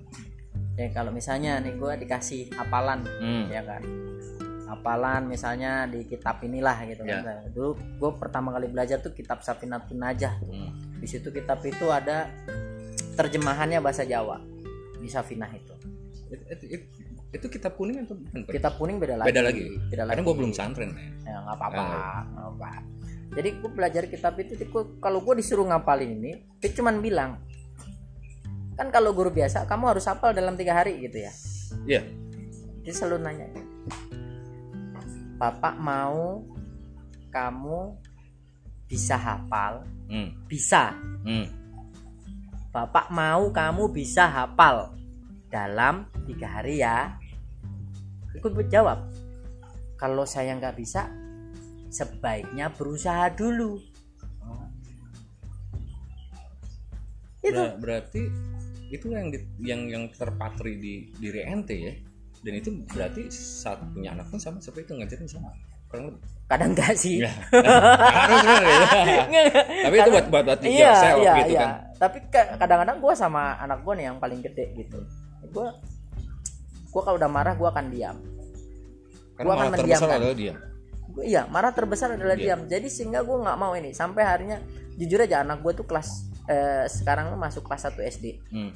[0.74, 3.46] ya kalau misalnya nih gue dikasih hafalan hmm.
[3.50, 3.82] ya kan?
[4.70, 7.22] Hafalan misalnya di kitab inilah gitu Ya.
[7.22, 10.36] kan dulu gue pertama kali belajar tuh kitab Safinatun Najah.
[10.42, 10.72] Hmm.
[11.04, 12.32] di situ kitab itu ada
[13.20, 14.40] terjemahannya bahasa Jawa
[15.04, 15.76] di Safinah itu.
[16.32, 16.86] Itu, itu, itu,
[17.34, 18.48] itu kitab kuning atau bukan?
[18.48, 19.28] kitab kuning beda lagi.
[19.30, 19.64] Beda lagi?
[19.92, 22.70] Beda karena lagi gue belum santren ya ya nggak apa-apa nggak apa
[23.34, 24.54] jadi gue belajar kitab itu
[25.02, 26.32] kalau gue disuruh ngapalin ini
[26.62, 27.42] dia cuman bilang
[28.74, 31.34] kan kalau guru biasa kamu harus hafal dalam tiga hari gitu ya?
[31.86, 32.02] Iya.
[32.84, 33.48] Dia selalu nanya
[35.38, 36.44] Bapak mau
[37.34, 37.98] kamu
[38.86, 39.84] bisa hafal?
[40.08, 40.30] Hmm.
[40.46, 40.94] bisa.
[41.26, 41.50] Hmm.
[42.70, 44.94] Bapak mau kamu bisa hafal
[45.50, 47.18] dalam tiga hari ya.
[48.34, 49.10] Ikut jawab
[49.98, 51.10] kalau saya nggak bisa
[51.94, 53.78] sebaiknya berusaha dulu.
[57.44, 57.60] Itu.
[57.60, 58.53] Ber- berarti
[58.94, 61.94] itu yang di- yang yang terpatri di diri ente ya.
[62.44, 65.50] Dan itu berarti saat punya anak pun sama seperti itu ngajarin sama.
[65.88, 66.22] Kurang lebih.
[66.46, 67.24] Kadang nggak sih.
[67.24, 67.32] Ya.
[67.50, 69.24] Harus ya.
[69.88, 71.62] tapi itu buat buat buat iya iya gitu iya.
[71.62, 71.70] kan.
[71.98, 75.00] Tapi ka- kadang-kadang gue sama anak gue nih yang paling gede gitu.
[75.50, 75.68] Gue
[76.84, 78.18] gue kalau udah marah gue akan diam.
[79.34, 80.18] Gua akan mendiamkan.
[80.20, 80.54] adalah dia.
[81.10, 82.44] Gua- iya marah terbesar adalah Iya.
[82.54, 82.62] diam.
[82.68, 83.96] Jadi sehingga gue nggak mau ini.
[83.96, 84.60] Sampai harinya
[84.94, 88.72] jujur aja anak gue tuh kelas eh, sekarang masuk kelas 1 SD hmm.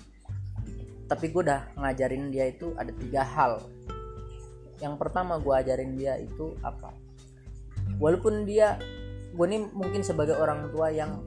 [1.07, 3.63] tapi gue udah ngajarin dia itu ada tiga hal.
[4.77, 6.91] Yang pertama gue ajarin dia itu apa?
[7.97, 8.75] Walaupun dia
[9.31, 11.23] gue nih mungkin sebagai orang tua yang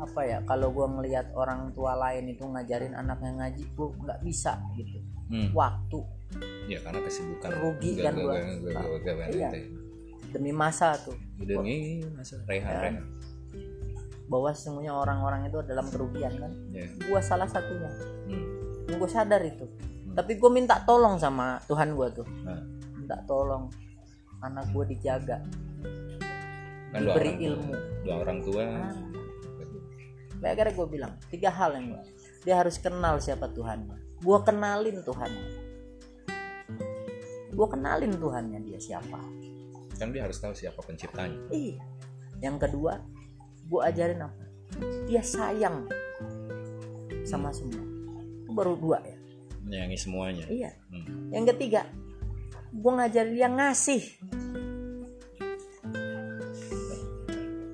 [0.00, 4.58] apa ya kalau gue ngelihat orang tua lain itu ngajarin anaknya ngaji gue nggak bisa
[4.74, 4.98] gitu.
[5.28, 5.48] Hmm.
[5.52, 6.00] waktu.
[6.66, 8.44] Ya karena kesibukan Rugi kan gak-
[9.30, 9.50] Iya.
[10.32, 11.16] demi masa tuh.
[11.60, 12.40] Nih masa.
[12.48, 12.92] Reha Ya.
[14.32, 17.92] Bahwa sesungguhnya orang-orang itu dalam kerugian kan ya gue salah satunya
[18.32, 18.46] hmm.
[18.88, 19.68] gue sadar itu
[20.12, 22.64] tapi gue minta tolong sama Tuhan gue tuh Nah.
[22.96, 23.68] minta tolong
[24.40, 25.44] anak gue dijaga
[26.88, 28.92] kan diberi orang ilmu dua orang tua Ah.
[30.42, 32.08] Kayak akhirnya gue bilang tiga hal yang gua-
[32.42, 33.94] dia harus kenal siapa Tuhannya.
[34.18, 35.46] Gue kenalin Tuhannya.
[37.54, 39.22] Gue kenalin Tuhannya dia siapa.
[39.94, 41.78] kan dia harus tahu siapa penciptanya Ih.
[42.42, 42.98] Yang kedua,
[43.62, 44.42] gue ajarin apa?
[45.04, 45.86] Dia sayang
[47.22, 47.82] sama semua.
[48.42, 49.16] Itu baru dua ya.
[49.62, 50.70] menyayangi semuanya Iya.
[50.90, 51.30] Hmm.
[51.30, 51.86] Yang ketiga,
[52.68, 54.02] gue ngajarin dia ngasih.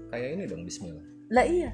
[0.08, 1.70] kayak ini dong Bismillah Lah iya.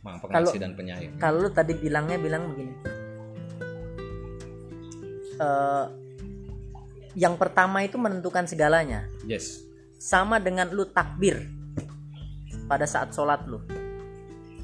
[0.00, 2.74] Maha Kalau- dan penyayang Kalau lu tadi bilangnya bilang begini.
[5.36, 5.86] Eh,
[7.14, 9.06] yang pertama itu menentukan segalanya.
[9.22, 9.64] yes
[10.00, 11.44] sama dengan lu takbir
[12.64, 13.60] pada saat sholat lu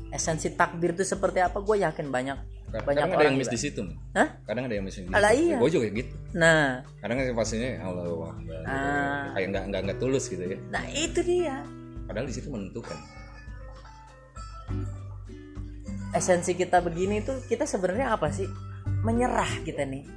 [0.09, 3.53] esensi takbir itu seperti apa gue yakin banyak Kadang, Banyak kadang ada orang yang miss
[3.55, 3.81] di situ.
[4.11, 4.29] Hah?
[4.43, 5.15] Kadang ada yang miss di situ.
[5.15, 5.55] Alah, iya.
[5.55, 6.13] Gue juga gitu.
[6.35, 8.61] nah Kadang pastinya Allah Akbar.
[8.67, 9.25] Ah.
[9.39, 10.59] Kayak nggak nggak nggak tulus gitu ya.
[10.75, 11.63] nah itu dia
[12.11, 12.99] Padahal di situ menentukan.
[16.11, 18.49] esensi kita begini tuh kita sebenarnya apa sih
[19.05, 20.09] menyerah kita nih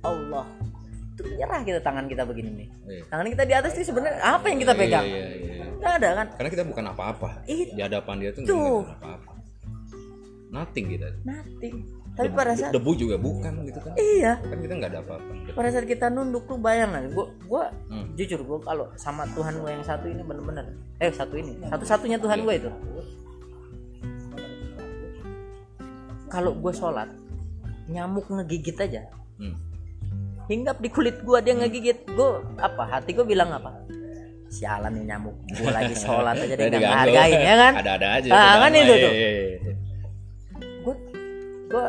[0.00, 0.48] Allah
[1.12, 3.02] itu menyerah kita tangan kita begini nih Iya.
[3.06, 5.64] tangan kita di atas nih sebenarnya apa yang kita pegang Iya, iya, iya.
[5.74, 7.28] nggak ada kan Karena kita bukan apa-apa.
[7.44, 9.32] Di hadapan dia tuh bukan apa-apa.
[10.50, 11.06] Nothing kita.
[11.22, 11.74] nothing
[12.12, 13.96] tapi pada saat Debu juga bukan gitu kan.
[13.96, 15.32] iya Kan kita nggak ada apa-apa.
[15.50, 18.12] pada saat kita nunduk tuh bayangan gua gua Hmm.
[18.12, 20.64] jujur gua kalau sama Tuhan gua yang satu ini bener-bener
[20.98, 22.68] eh satu ini satu-satunya Tuhan gua itu
[26.28, 27.08] kalau gua sholat
[27.86, 29.02] nyamuk ngegigit aja
[29.34, 29.56] Hmm.
[30.52, 32.04] Hinggap di kulit gua dia ngegigit.
[32.12, 32.84] Gua apa?
[32.84, 33.72] Hati gua bilang apa?
[34.52, 35.36] Sialan nih nyamuk.
[35.56, 37.72] Gua lagi sholat aja dia nggak hargain ya kan?
[37.80, 38.28] Ada-ada aja.
[38.30, 39.12] Ah, kan itu iya, tuh.
[39.12, 39.72] iya, iya.
[40.84, 40.94] gua
[41.72, 41.86] gua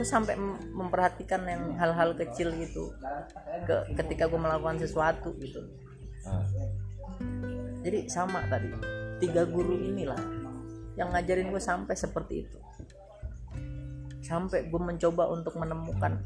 [0.00, 2.96] gua sampai mem- memperhatikan yang hal-hal kecil gitu.
[3.68, 5.60] Ke ketika gua melakukan sesuatu gitu.
[6.24, 6.44] Ah.
[7.80, 8.68] jadi sama tadi.
[9.20, 10.16] Tiga guru inilah
[11.00, 12.58] yang ngajarin gue sampai seperti itu.
[14.20, 16.20] Sampai gue mencoba untuk menemukan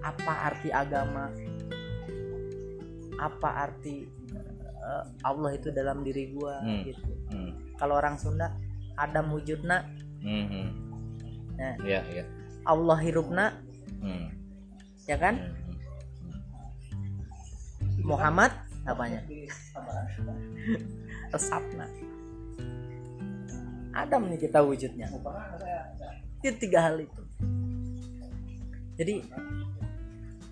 [0.00, 1.28] apa arti agama
[3.20, 4.08] apa arti
[4.80, 6.82] eh, Allah itu dalam diri gue Hmm.
[6.88, 7.52] gitu Hmm.
[7.76, 8.56] kalau orang Sunda
[8.96, 9.84] Adam wujudna
[10.20, 10.44] Hmm.
[10.48, 10.68] hmm.
[11.56, 12.24] nah, Iya, iya.
[12.64, 13.46] Allah hirupna
[14.00, 14.32] Hmm.
[15.04, 15.58] ya kan Hmm.
[18.00, 18.52] Muhammad
[18.88, 19.20] apanya
[21.30, 21.84] resapna
[23.92, 25.12] Adam nih kita wujudnya
[26.40, 27.22] itu tiga hal itu
[28.96, 29.20] jadi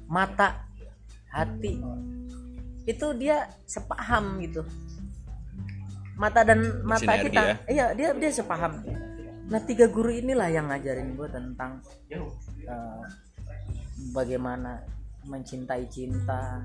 [0.09, 0.65] mata
[1.31, 1.79] hati.
[2.89, 4.65] Itu dia sepaham gitu.
[6.19, 7.41] Mata dan mata Bersinergi kita.
[7.45, 7.55] ya.
[7.69, 8.83] iya dia dia sepaham.
[9.49, 11.79] Nah tiga guru inilah yang ngajarin gue tentang
[12.11, 13.05] eh,
[14.11, 14.83] bagaimana
[15.29, 16.65] mencintai cinta.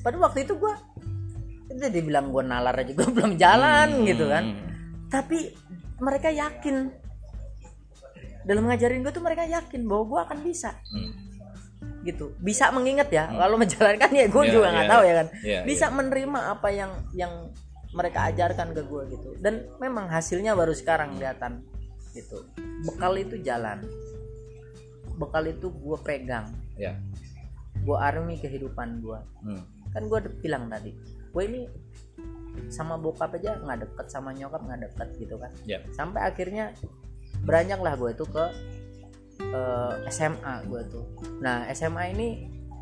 [0.00, 0.74] Pada waktu itu gue
[1.74, 4.44] itu dibilang gue nalar aja gue belum jalan gitu kan.
[4.46, 4.72] Hmm.
[5.12, 5.54] tapi
[6.02, 6.90] mereka yakin.
[8.44, 10.74] Dalam ngajarin gue tuh mereka yakin bahwa gue akan bisa.
[10.90, 11.23] Hmm.
[12.04, 12.36] Gitu.
[12.38, 14.92] Bisa mengingat ya kalau menjalankan ya gue Iya, juga nggak iya.
[14.92, 15.26] tahu ya kan.
[15.40, 17.32] Iya, bisa menerima apa yang yang
[17.94, 19.28] mereka ajarkan ke gue gitu.
[19.40, 21.64] Dan memang hasilnya baru sekarang kelihatan
[22.12, 22.44] gitu.
[22.84, 23.80] Bekal itu jalan.
[25.14, 26.52] Bekal itu gue pegang.
[26.74, 26.98] Ya.
[27.84, 29.60] gue army kehidupan gue Hmm.
[29.92, 30.96] kan gue bilang tadi
[31.28, 31.68] gue ini
[32.66, 35.52] sama bokap aja nggak deket sama nyokap nggak deket gitu kan.
[35.68, 35.84] Ya.
[35.92, 36.72] sampai akhirnya
[37.44, 38.44] beranjak lah gue itu ke
[39.46, 41.04] eh, SMA gue tuh
[41.38, 42.28] nah SMA ini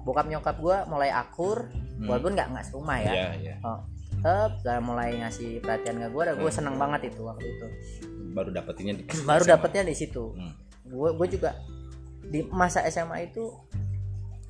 [0.02, 2.08] bokap nyokap gue mulai akur Hmm.
[2.08, 3.54] walaupun nggak nggak serumah ya Iya, iya.
[3.62, 3.78] oh,
[4.16, 6.56] tetap udah mulai ngasih perhatian ke gue dan gue Hmm.
[6.56, 7.66] seneng banget itu waktu itu
[8.32, 9.52] Baru dapetinnya di baru SMA.
[9.52, 10.50] dapetnya di situ Hmm.
[10.84, 11.54] gue gue juga
[12.24, 13.44] di masa SMA itu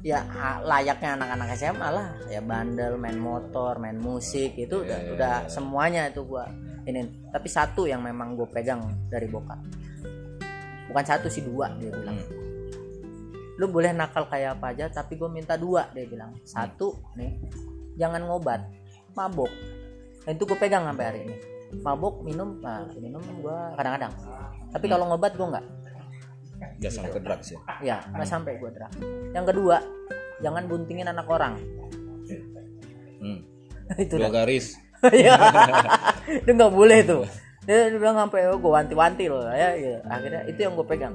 [0.01, 0.23] ya
[0.61, 5.37] layaknya anak-anak SMA lah ya bandel main motor main musik itu udah Iya, iya, udah
[5.39, 5.49] iya.
[5.49, 6.45] semuanya itu gue
[6.85, 9.61] ini tapi satu yang memang gue pegang dari bokap
[10.93, 12.21] bukan satu sih dua dia bilang.
[12.21, 12.41] Hmm.
[13.61, 16.37] lu boleh nakal kayak apa aja tapi gue minta dua dia bilang.
[16.45, 17.41] Satu nih
[17.97, 18.61] jangan ngobat
[19.17, 19.49] mabok.
[20.23, 21.37] Dan itu gue pegang sampai hari ini.
[21.81, 24.13] Mabok minum nah, minum gue kadang-kadang.
[24.73, 24.93] Tapi Hmm.
[24.93, 25.67] kalau ngobat gue nggak.
[26.79, 27.59] Gak sampai ke drugs ya.
[27.83, 28.93] ya nggak sampai gue drag
[29.35, 29.83] yang kedua
[30.39, 31.59] jangan buntingin anak orang.
[33.19, 33.39] Hmm.
[34.03, 34.79] itu Dua garis.
[35.27, 35.35] ya
[36.31, 37.27] itu nggak boleh tuh
[37.63, 41.15] dia, dia bilang sampai oh, gue wanti-wanti loh ya, ya akhirnya itu yang gue pegang.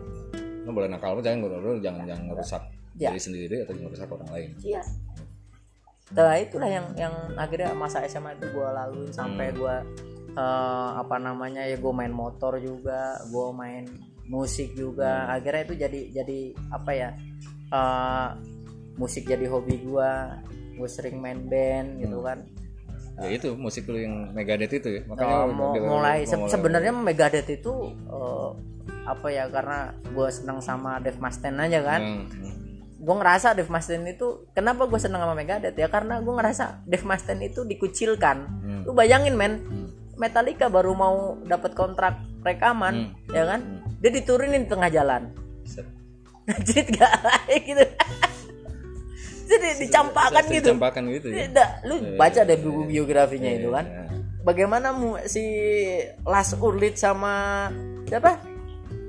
[0.64, 2.64] Lo boleh nakal, lo jangan lo jangan jangan ngerusak
[2.98, 3.14] Ya.
[3.14, 4.50] diri sendiri atau ngerusak orang lain.
[4.66, 4.82] iya.
[6.18, 9.58] Nah itulah yang yang akhirnya masa SMA itu gue laluin sampai Hmm.
[9.60, 9.76] gue
[10.34, 13.86] eh, apa namanya ya gue main motor juga gue main
[14.26, 15.30] musik juga.
[15.30, 16.40] Akhirnya itu jadi jadi
[16.74, 17.10] apa ya
[17.70, 18.30] eh,
[18.98, 20.12] musik jadi hobi gue
[20.78, 22.42] gue sering main band gitu kan
[23.18, 25.02] Ya itu musik lo yang Megadeth itu ya.
[25.04, 27.74] Makanya Oh, lo- mau- mulai se- sebenarnya Megadeth itu
[28.06, 28.50] eh,
[29.04, 32.56] apa ya karena gue senang sama Dave Mustaine aja kan Hmm, hmm.
[32.98, 37.04] gue ngerasa Dave Mustaine itu kenapa gue senang sama Megadeth ya karena gue ngerasa Dave
[37.04, 38.82] Mustaine itu dikucilkan Hmm.
[38.84, 39.88] lu bayangin men Hmm.
[40.16, 43.32] Metallica baru mau dapat kontrak rekaman Hmm.
[43.32, 43.98] ya kan Hmm.
[43.98, 45.32] dia diturunin di tengah jalan
[45.64, 45.88] Set.
[46.68, 47.12] jadi gak
[47.66, 47.84] gitu
[49.48, 51.36] jadi dicampakkan gitu Dicampakkan gitu ya.
[51.44, 53.86] tidak lu baca deh buku biografinya itu kan
[54.42, 55.44] bagaimana mu- si
[56.22, 57.68] Las Urlit sama
[58.04, 58.56] siapa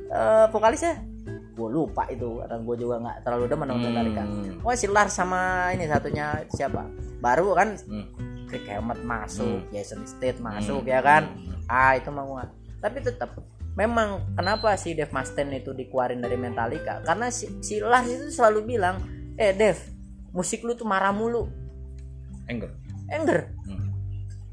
[0.08, 1.04] Eh, vokalisnya
[1.52, 4.56] gue lupa itu karena gue juga nggak terlalu demen Metallica Hmm.
[4.62, 6.88] Wah si Lars sama ini satunya siapa
[7.20, 8.08] baru kan Hmm.
[8.48, 10.88] Hammett masuk Jason Statham masuk Hmm.
[10.88, 11.60] ya kan Hmm.
[11.68, 12.48] ah itu mau gua.
[12.78, 13.36] tapi tetap
[13.74, 18.64] memang kenapa si Dave Mustaine itu dikeluarin dari Metallica karena si, si Lars itu selalu
[18.64, 18.96] bilang
[19.34, 19.82] eh Dave
[20.30, 21.48] musik lu tuh marah mulu
[22.46, 22.70] Anger.
[23.08, 23.88] anger Hmm.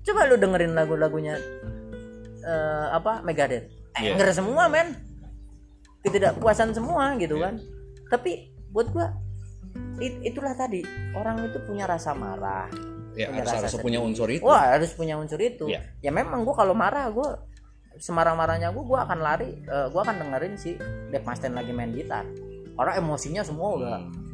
[0.01, 1.35] coba lu dengerin lagu-lagunya
[2.41, 4.13] eh, apa Megadeth Iya.
[4.13, 4.91] anger semua men
[6.01, 7.43] ketidakpuasan semua gitu Iya.
[7.43, 7.55] kan
[8.07, 8.31] tapi
[8.69, 9.09] buat gua
[9.97, 12.67] it- itulah tadi orang itu punya rasa marah
[13.15, 14.43] Ya Punya harus rasa harus punya unsur itu.
[14.43, 15.79] wah harus punya unsur itu Iya.
[16.01, 17.39] ya memang gua kalau marah gua
[17.95, 20.75] semarah-marahnya gua gua akan lari eh, gua akan dengerin si
[21.09, 22.27] Dave Mustaine lagi main gitar
[22.75, 24.24] karena emosinya semua udah Hmm.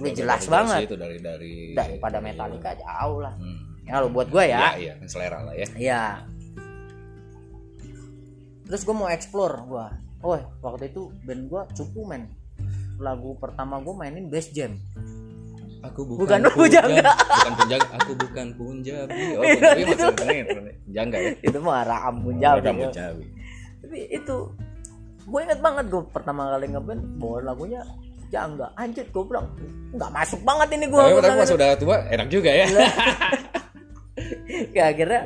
[0.00, 3.58] Udah jelas dari banget itu dari dari daripada Metallica jauh lah Hmm.
[3.82, 5.66] ya kalau buat gua Iya, ya iya, selera lah ya.
[5.74, 6.02] Iya.
[8.64, 9.86] Terus gue mau explore gua.
[10.20, 12.28] Oh, waktu itu band gua cukup men.
[12.98, 14.76] Lagu pertama gue mainin bass jam.
[15.80, 16.98] Aku Bukan bukan, Punjabi.
[16.98, 19.22] Punjab- bukan Punjabi, aku bukan Punjabi.
[19.32, 20.04] Oh, Iya, tapi gitu.
[20.04, 20.46] masih keren.
[20.88, 21.30] Jangga ya.
[21.40, 22.58] Itu mah Raam Punjabi.
[22.60, 22.82] Orang ya.
[22.84, 23.24] Punjabi.
[23.78, 24.36] Tapi itu
[25.22, 27.80] gue inget banget gue pertama kali ngeband bawa lagunya
[28.28, 28.68] Jangga.
[28.74, 29.46] Anjir gue bilang
[29.90, 31.00] nggak masuk banget ini gue.
[31.00, 32.66] Tapi pas udah tua enak juga ya.
[34.68, 35.20] Ya akhirnya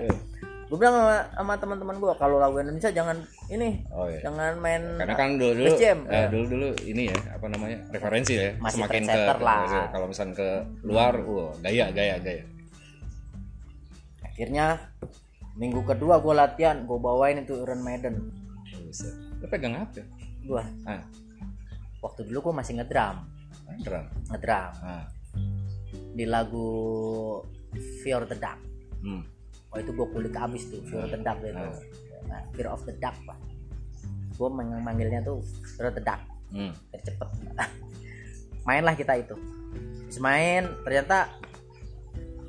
[0.67, 4.21] gue bilang sama, sama teman-teman gue kalau lagu Indonesia jangan ini Oh iya.
[4.23, 6.27] jangan main Karena kan dulu dulu, jam, eh, ya.
[6.29, 8.57] dulu dulu ini ya apa namanya referensi ya.
[8.57, 9.59] Masih Semakin ke lah.
[9.63, 10.49] ke- kalau misalnya ke
[10.83, 12.45] luar, wah gaya gaya gaya.
[14.23, 14.81] akhirnya
[15.55, 18.33] minggu kedua gue latihan gue bawain itu Iron Maiden
[18.83, 19.13] Buset.
[19.39, 20.01] Lu pegang apa?
[20.43, 21.01] gue Ah,
[22.03, 23.17] waktu dulu gue masih ngedrum.
[23.71, 24.05] Ah, drum.
[24.35, 24.71] ngedrum.
[24.83, 25.07] Ah.
[26.13, 26.69] di lagu
[28.03, 28.61] Fear the Dark.
[29.03, 29.25] Hmm.
[29.73, 31.57] oh itu gue kulik abis tuh Fear the Dark itu.
[32.29, 33.39] Nah, Fear of the Dark pak.
[34.37, 35.41] Gue manggilnya tuh
[35.79, 36.21] Fear the Dark.
[36.53, 36.75] Hmm.
[36.93, 37.29] biar cepet.
[38.69, 39.35] Mainlah kita itu.
[40.11, 41.33] Terus main ternyata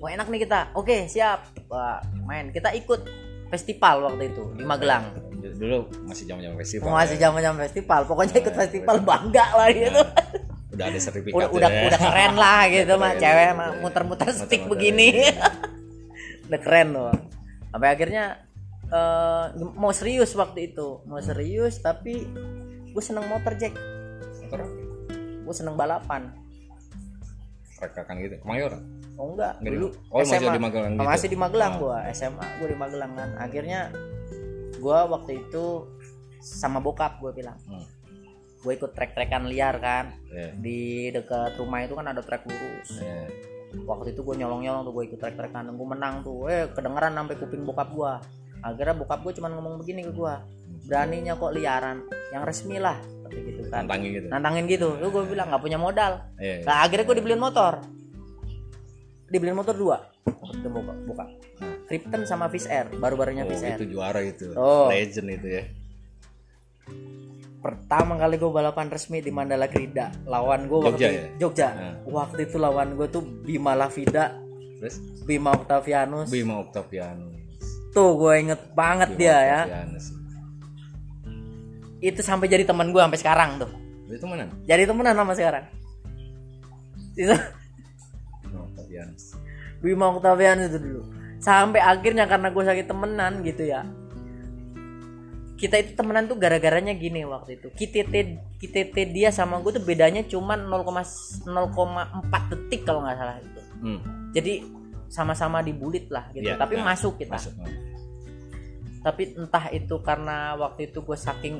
[0.03, 0.75] wah enak nih kita.
[0.75, 1.55] Oke siap.
[1.71, 2.51] Wah, main.
[2.51, 3.07] Kita ikut
[3.47, 5.77] festival waktu itu di Magelang Dulu
[6.07, 6.85] masih zaman-zaman festival.
[6.87, 7.21] masih ya.
[7.27, 10.01] zaman zaman festival pokoknya ikut festival bangga lah gitu
[10.73, 11.37] Udah ada sertifikat.
[11.37, 11.81] udah udah, ya.
[11.91, 13.53] udah keren lah gitu mah cewek iya.
[13.53, 15.35] mah muter-muter stick begini iya.
[16.47, 17.13] udah keren loh
[17.69, 18.23] sampai akhirnya
[18.87, 22.25] eh, mau serius waktu itu mau serius tapi
[22.89, 23.73] gue seneng motor Jack
[24.41, 24.73] Motor apa?
[25.43, 26.29] gue seneng balapan
[27.83, 28.35] Rekakan gitu.
[28.39, 28.79] Kemayoran.
[29.19, 31.03] oh enggak Enggak dulu oh, masih di Magelang gitu?
[31.05, 31.79] masih di Magelang Ah.
[31.81, 33.79] gua SMA gua di Magelang kan akhirnya
[34.83, 35.87] gua waktu itu
[36.43, 37.55] sama bokap gua bilang.
[37.71, 37.87] Hmm.
[38.63, 40.15] gue ikut trek-trekan liar kan.
[40.31, 40.55] Ya.
[40.55, 42.95] di dekat rumah itu kan ada trek lurus.
[42.95, 43.27] Ya.
[43.83, 46.47] waktu itu gue nyolong-nyolong tuh gue ikut trek-trekan gue menang tuh.
[46.47, 48.13] Eh kedengeran sampai kuping bokap gue
[48.63, 50.35] akhirnya bokap gue cuma ngomong begini ke gue
[50.87, 52.07] beraninya kok liaran?
[52.31, 53.83] Yang resmi lah seperti gitu kan.
[53.83, 54.27] Tantangin gitu.
[54.31, 54.89] nantangin gitu.
[54.95, 56.23] Lu gue bilang nggak punya modal.
[56.39, 56.63] Iya.
[56.63, 57.83] nah akhirnya gue dibeliin motor.
[59.27, 61.75] Dibeliin motor dua itu bokap Nah.
[61.85, 64.51] Krypton sama Fish Air baru-barunya Oh, Fish Air itu juara itu.
[64.53, 64.87] Oh.
[64.87, 65.63] Legend itu ya.
[67.59, 71.25] pertama kali gue balapan resmi di Mandala Krida lawan gue waktu Jogja ya?
[71.37, 71.95] Jogja Nah.
[72.05, 74.35] waktu itu lawan gue tuh Bima Lavida
[74.77, 77.39] Terus Bima Octavianus Bima Octavianus.
[77.89, 80.05] tuh gue inget banget Bima dia ya Octavianus.
[82.01, 83.71] itu sampai jadi teman gue sampai sekarang tuh
[84.09, 84.51] Itu mana?
[84.63, 85.63] jadi temenan sama sekarang
[87.15, 87.31] itu
[88.43, 89.32] Bima Octavianus.
[89.83, 91.01] Bima Octavianus itu dulu
[91.37, 93.83] sampai akhirnya karena gue sakit temenan gitu ya
[95.53, 98.13] kita itu temenan tuh gara-garanya gini waktu itu KTT
[98.57, 101.47] KTT dia sama gue tuh bedanya cuman 0,0,4
[102.51, 103.99] detik kalau nggak salah itu Hmm.
[104.31, 104.63] jadi
[105.07, 106.83] sama-sama dibulit lah gitu Iya, tapi iya.
[106.83, 107.51] masuk kita Masuk.
[109.03, 111.59] Tapi entah itu karena waktu itu gue saking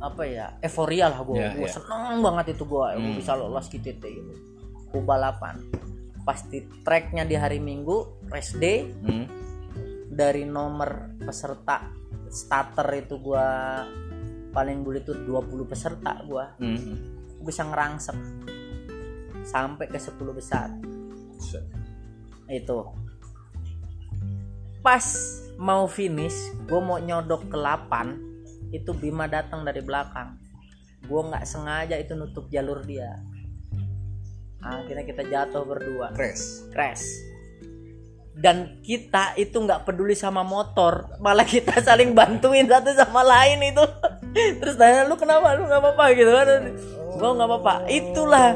[0.00, 1.72] apa ya euforia lah gue Iya, gue iya.
[1.76, 3.12] seneng banget itu gue Hmm.
[3.14, 4.32] bisa lolos KTT gitu
[4.88, 5.60] gue balapan
[6.22, 9.26] pasti tracknya di hari Minggu race day Hmm.
[10.12, 11.88] dari nomor peserta
[12.28, 13.48] starter itu gue
[14.52, 16.94] paling dulu itu 20 peserta gue Hmm.
[17.42, 18.16] bisa ngerangsek
[19.42, 20.70] sampai ke 10 besar
[21.42, 21.66] Set.
[22.46, 22.78] itu
[24.82, 25.04] pas
[25.58, 30.38] mau finish gue mau nyodok ke 8 itu Bima datang dari belakang
[31.02, 33.18] gue nggak sengaja itu nutup jalur dia
[34.62, 36.14] akhirnya kita jatuh berdua.
[36.14, 36.70] Crash.
[36.70, 37.04] crash.
[38.32, 43.84] Dan kita itu nggak peduli sama motor malah kita saling bantuin satu sama lain itu.
[44.62, 45.52] Terus tanya lu kenapa?
[45.52, 46.04] Lu nggak apa-apa?
[46.16, 46.48] Gitu kan.
[47.12, 47.74] Gue nggak apa-apa.
[47.92, 48.48] Itulah.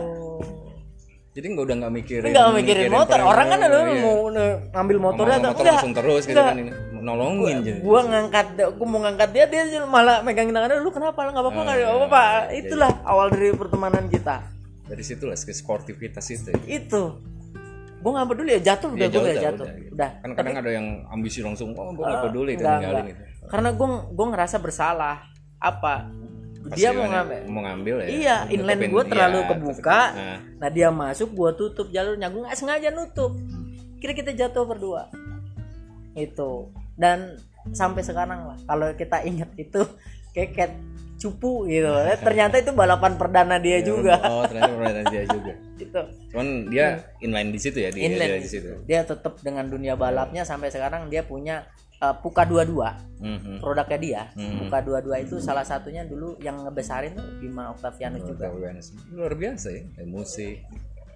[1.36, 2.30] Jadi nggak udah nggak mikirin.
[2.32, 3.20] nggak mikirin motor.
[3.20, 4.00] peran- orang kan lu iya.
[4.00, 4.16] mau
[4.72, 5.74] ngambil motornya atau motor enggak.
[5.76, 6.48] langsung terus gitu Enggak.
[6.48, 6.72] kan ini.
[6.96, 7.78] Nolongin jadi.
[7.84, 11.28] gua ngangkat gua mau ngangkat dia dia malah megangin tangannya lu kenapa?
[11.28, 12.22] Lu nggak apa-apa nggak Ah, apa-apa.
[12.48, 14.55] iya, itulah awal dari pertemanan kita
[14.86, 16.50] Dari situ lah sportivitas itu.
[16.66, 17.02] itu.
[18.00, 19.66] Gua nggak peduli ya jatuh udah Iya, gua udah udah, jatuh.
[19.66, 19.94] udah, gitu.
[19.98, 20.10] udah.
[20.22, 23.06] Kan kadang ada yang ambisi langsung, oh gue nggak peduli itu Enggak, enggak.
[23.10, 23.22] itu.
[23.50, 25.16] karena gua gua ngerasa bersalah.
[25.58, 26.06] Apa?
[26.74, 27.40] Dia mau ngambil.
[27.46, 28.08] mau ngambil ya.
[28.10, 30.00] Iya, inline gua terlalu iya, kebuka.
[30.14, 32.30] Nah, nah dia masuk gua tutup jalurnya.
[32.30, 33.38] Gua nggak sengaja nutup.
[33.98, 35.10] Kira kita jatuh berdua.
[36.14, 36.70] Itu.
[36.94, 37.38] Dan
[37.74, 39.82] sampai sekarang lah kalau kita ingat itu
[40.36, 40.76] keket
[41.16, 41.88] cupu gitu.
[41.88, 44.20] Eh, ternyata itu balapan perdana dia juga.
[44.22, 45.52] oh ternyata pernah dia juga.
[45.76, 46.86] Itu cuman dia
[47.20, 48.36] inline di situ ya dia, Inline.
[48.36, 48.68] dia di situ.
[48.84, 51.64] dia tetap dengan dunia balapnya sampai sekarang dia punya
[51.98, 52.76] uh, Puka 22
[53.16, 53.60] Mhm.
[53.60, 54.22] produknya dia.
[54.32, 54.60] Hmm.
[54.62, 58.52] Puka 22 itu salah satunya dulu yang ngebesarin tuh Bima Octavianus juga.
[59.10, 60.64] Luar biasa ya Eh, musik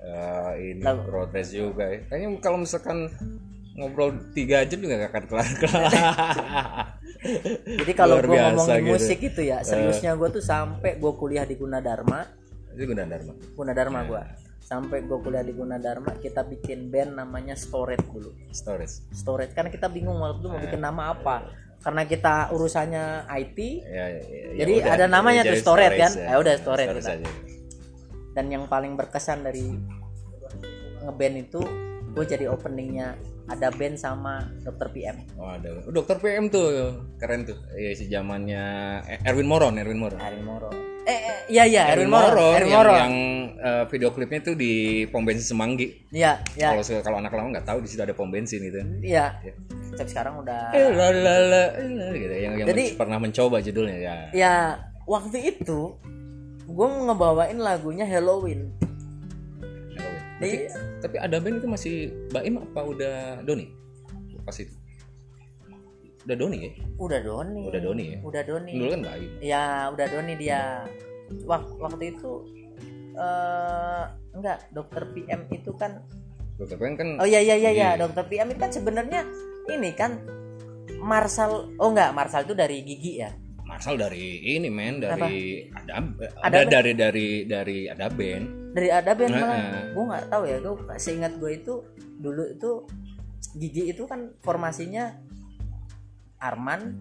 [0.00, 2.00] eh, ini Lalu- race juga ya.
[2.06, 3.08] Kayaknya kalau misalkan
[3.72, 5.92] ngobrol tiga jam juga gak akan kelar kelar
[7.84, 8.92] jadi kalau gue ngomongin gitu.
[8.96, 12.24] musik itu ya seriusnya gue tuh sampai gue kuliah di Gunadarma
[12.72, 14.22] itu Gunadarma Gunadarma gua
[14.60, 19.90] sampai gue kuliah di Gunadarma kita bikin band namanya Storage dulu stories Storage karena kita
[19.90, 21.36] bingung waktu itu mau bikin nama apa
[21.80, 23.58] karena kita urusannya IT
[23.88, 24.92] ya, ya, ya, Jadi udah.
[25.00, 26.12] ada namanya tuh storage kan?
[26.12, 27.16] Ya udah, storage storage kita.
[27.24, 27.28] aja.
[28.36, 29.74] dan yang paling berkesan dari
[31.02, 31.60] ngeband itu
[32.12, 33.16] gue jadi openingnya
[33.50, 34.88] ada band sama Dr.
[34.90, 35.74] PM Oh, ada.
[35.76, 36.70] Oh, Dokter PM tuh
[37.18, 37.58] keren tuh.
[37.72, 38.62] Iya si zamannya
[39.22, 40.16] Erwin Moron, Erwin Moron.
[40.16, 40.70] Erwin Moro
[41.00, 43.14] eh, eh iya iya Erwin Erwin yang, Moro yang
[43.56, 44.72] eh, video klipnya tuh di
[45.06, 46.06] pom bensin Semanggi.
[46.10, 48.78] iya iya Kalau kalau anak lama nggak tahu di situ ada pom bensin itu.
[49.02, 49.34] iya
[49.90, 53.58] tapi sekarang udah Eh, la, la, la, la, gitu yang yang Jadi- men- pernah mencoba
[53.58, 54.14] judulnya ya.
[54.30, 54.54] ya
[55.02, 55.98] waktu itu
[56.64, 58.70] gue ngebawain lagunya Halloween
[60.40, 60.72] Tapi, Iya.
[60.98, 61.94] tapi ada band itu masih
[62.28, 63.68] Baim apa udah Doni?
[64.40, 64.72] Pas itu.
[66.20, 66.72] Udah Doni ya?
[66.96, 68.18] udah Doni Udah Doni ya?
[68.20, 69.30] udah Doni Dulu kan Baim.
[69.40, 70.84] ya udah Doni dia
[71.42, 72.32] Wak- waktu itu
[73.14, 76.04] eh enggak dokter PM itu kan
[76.56, 77.90] Dokter PM kan oh iya iya iya iya Iya.
[77.98, 79.24] dokter PM itu kan sebenarnya
[79.66, 80.20] ini kan
[80.98, 83.32] Marsal oh enggak Marsal itu dari gigi ya
[83.62, 84.20] Marsal dari
[84.52, 86.04] ini men dari ada
[86.42, 89.60] ada, Ada dari dari dari ada band dari ada band malah
[89.90, 91.74] gue nggak tahu ya gue seingat gue itu
[92.20, 92.70] dulu itu
[93.58, 95.10] gigi itu kan formasinya
[96.40, 96.96] Arman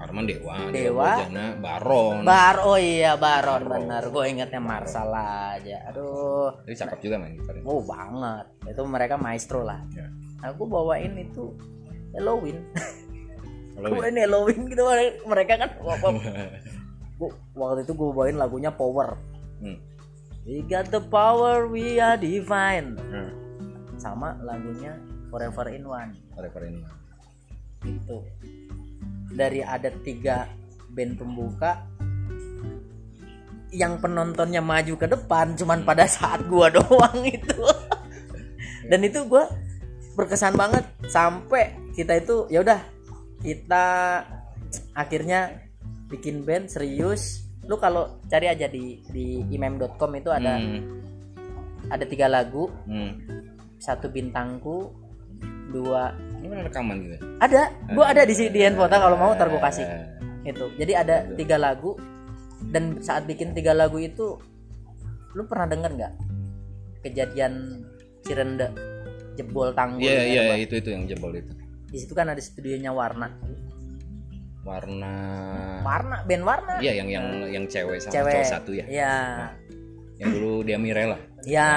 [0.00, 1.12] Arman Dewa Dewa.
[1.20, 7.16] Jana Baron Bar oh iya Baron bener gue ingetnya Marsal aja aduh jadi cakep juga
[7.20, 9.84] main gitar Oh banget, itu mereka maestro lah.
[9.92, 10.08] Ya.
[10.48, 11.52] Aku bawain itu
[12.16, 12.64] Halloween.
[13.76, 14.82] Kalau Bawain Halloween gitu
[15.28, 15.70] mereka kan
[17.60, 19.20] waktu itu gue bawain lagunya Power.
[19.60, 19.89] hmm.
[20.48, 22.96] We got the power, we are divine.
[22.96, 23.30] Hmm.
[24.00, 24.96] Sama lagunya
[25.28, 26.16] Forever in One.
[26.32, 27.00] Forever in Love.
[27.84, 28.16] Itu
[29.30, 30.48] dari ada tiga
[30.90, 31.86] band pembuka
[33.70, 37.62] yang penontonnya maju ke depan cuman pada saat gua doang itu
[38.90, 39.46] dan itu gua
[40.18, 42.82] berkesan banget sampai kita itu ya udah
[43.40, 43.86] kita
[44.98, 45.70] akhirnya
[46.10, 50.82] bikin band serius lu kalau cari aja di di imem.com itu ada Hmm.
[51.86, 52.66] ada tiga lagu.
[52.90, 53.14] Hmm.
[53.80, 54.92] satu bintangku
[55.72, 56.12] dua
[56.42, 57.16] ini kan rekaman gitu?
[57.40, 57.72] Ada.
[57.96, 59.88] Gua ada di di handphone kalau mau ntar gua kasih.
[59.88, 61.96] Eh, itu jadi ada tiga lagu.
[62.60, 64.36] Dan saat bikin tiga lagu itu
[65.32, 66.12] lu pernah denger nggak?
[67.08, 67.80] Kejadian
[68.20, 68.68] Cirende
[69.40, 71.48] jebol tanggul iya ya, iya itu itu yang jebol itu.
[71.88, 73.32] Di situ kan ada studionya Warna
[74.62, 75.14] warna.
[75.80, 76.74] Warna band Warna.
[76.78, 78.34] Iya yang yang yang cewek sama cewek.
[78.36, 78.84] cowok satu ya?
[78.86, 79.16] Ya
[80.20, 81.16] yang dulu dia Mirella
[81.48, 81.72] ya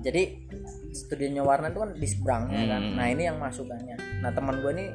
[0.00, 0.48] jadi
[0.96, 2.82] studionya Warna itu kan di seberangnya kan.
[2.82, 2.96] Hmm.
[2.96, 4.00] nah ini yang masukannya.
[4.24, 4.86] Nah teman gue ini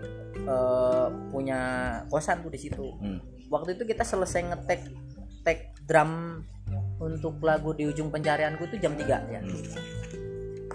[0.42, 1.60] eh, punya
[2.10, 2.90] kosan tuh di situ.
[3.00, 3.22] Hmm.
[3.54, 4.82] waktu itu kita selesai ngetek
[5.46, 6.42] tek drum
[6.98, 9.42] untuk lagu di ujung pencarianku itu jam 3 ya.
[9.46, 9.62] Hmm.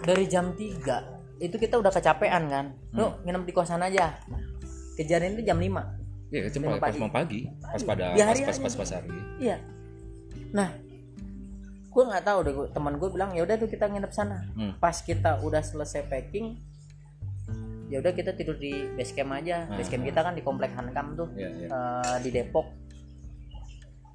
[0.07, 2.67] dari jam 3 itu kita udah kecapean kan.
[2.95, 4.15] Lu nginep di kosan aja
[5.01, 5.99] kejadian itu jam 5
[6.31, 6.99] Iya, itu Lima pas, pas pagi.
[7.01, 8.63] mau pagi, pas pada pas hari pas aja.
[8.63, 9.11] pas pas hari.
[9.39, 9.57] iya
[10.51, 10.71] nah
[11.87, 14.73] gue nggak tahu deh teman gue bilang ya udah tuh kita nginep sana Hmm.
[14.77, 16.55] pas kita udah selesai packing
[17.87, 21.17] ya udah kita tidur di base camp aja base camp kita kan di komplek Hankam
[21.17, 21.67] tuh Iya, iya.
[21.67, 22.67] eh, di Depok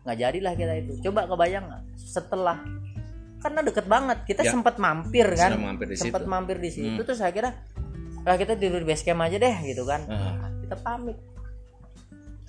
[0.01, 1.65] nggak jadilah kita itu coba kebayang
[1.95, 2.61] setelah
[3.41, 4.51] karena deket banget kita Ya.
[4.51, 6.31] sempat mampir kan Sudah mampir di sempat situ.
[6.31, 7.03] mampir di situ Hmm.
[7.03, 7.53] terus akhirnya
[8.23, 11.17] lah kita tidur di base camp aja deh gitu kan Ah, kita pamit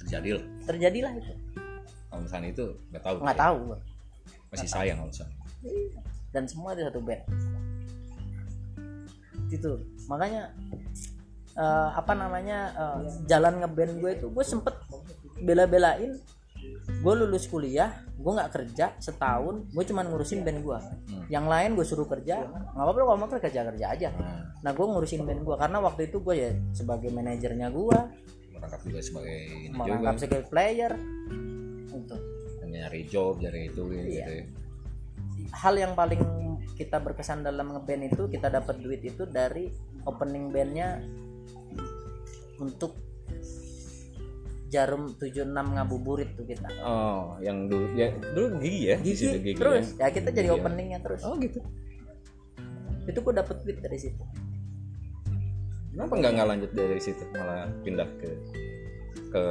[0.01, 0.45] terjadi loh.
[0.65, 1.35] terjadilah itu
[2.17, 3.17] misalnya itu nggak tahu.
[3.21, 3.43] nggak ya.
[3.45, 3.79] tahu gua.
[4.49, 5.37] Masih sayang kalau misalnya.
[6.33, 7.23] dan semua di satu band
[9.51, 9.73] itu
[10.11, 10.53] makanya
[11.57, 14.75] eh, apa namanya eh, jalan ngeband gue itu gue sempet
[15.43, 16.19] bela-belain
[16.87, 20.79] gue lulus kuliah gue nggak kerja setahun gue cuman ngurusin band gue
[21.29, 24.09] yang lain gue suruh kerja nggak apa-apa kalau mau kerja kerja aja.
[24.17, 27.99] Nah, nah gue ngurusin band gue karena waktu itu gue ya sebagai manajernya gue
[28.57, 29.85] merangkap juga sebagai ini juga.
[29.85, 30.93] Merangkap sebagai player.
[31.93, 32.21] Untuk
[32.67, 34.27] nyari job dari itu gitu Iya.
[34.29, 34.45] ya.
[35.57, 36.21] hal yang paling
[36.77, 39.73] kita berkesan dalam ngeband itu kita dapat duit itu dari
[40.05, 41.01] opening bandnya
[42.61, 42.93] untuk
[44.73, 46.69] jarum 76 ngabuburit tuh kita.
[46.83, 49.87] Oh yang dulu ya dulu gigi ya di situ gigi gigi terus.
[49.97, 50.07] ya.
[50.07, 50.63] ya kita jadi Gigi ya.
[50.63, 51.21] openingnya terus.
[51.23, 51.59] Oh gitu.
[53.07, 54.23] Itu gua dapet duit dari situ.
[55.95, 57.23] Kenapa nggak nggak lanjut dari situ?
[57.33, 58.29] Malah pindah ke
[59.33, 59.45] ke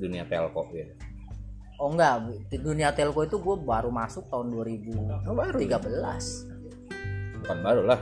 [0.00, 0.88] dunia telco ya?
[1.82, 5.58] Oh enggak di dunia telco itu gue baru masuk tahun 2013 oh, baru
[7.42, 8.00] bukan baru lah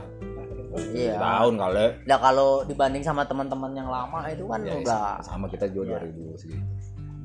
[0.95, 1.19] iya.
[1.19, 1.85] Tahun kali.
[2.07, 6.07] Lah kalau dibanding sama teman-teman yang lama itu kan Ya, udah sama kita juga Ya.
[6.07, 6.55] 2000 sih.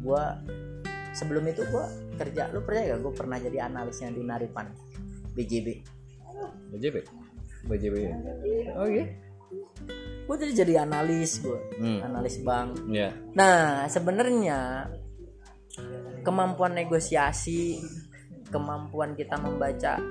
[0.03, 0.39] Gua
[1.17, 1.89] sebelum itu gua
[2.21, 4.69] kerja lu percaya gak gue pernah jadi analisnya di Naripan
[5.33, 5.69] BJB
[6.77, 6.97] BJB
[7.69, 8.15] BJB ya
[8.77, 9.07] oh iya?
[10.27, 12.03] Gue jadi jadi analis gue hmm.
[12.03, 12.91] analis bank.
[12.91, 14.91] Ya nah sebenarnya
[16.27, 17.79] kemampuan negosiasi
[18.51, 20.03] kemampuan kita membaca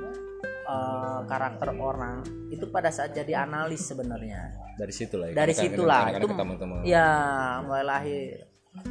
[0.66, 5.36] eh, karakter orang itu pada saat jadi analis sebenarnya dari situ lah ya.
[5.36, 6.76] dari situlah itu ketemu-temu.
[6.84, 7.10] ya
[7.62, 8.50] mulai lahir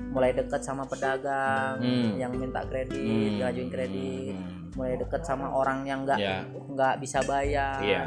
[0.09, 2.17] mulai dekat sama pedagang Hmm.
[2.17, 3.43] yang minta kredit Hmm.
[3.43, 4.73] ngajuin kredit Hmm.
[4.73, 6.41] mulai dekat sama orang yang nggak Ya.
[6.49, 8.03] nggak bisa bayar Iya.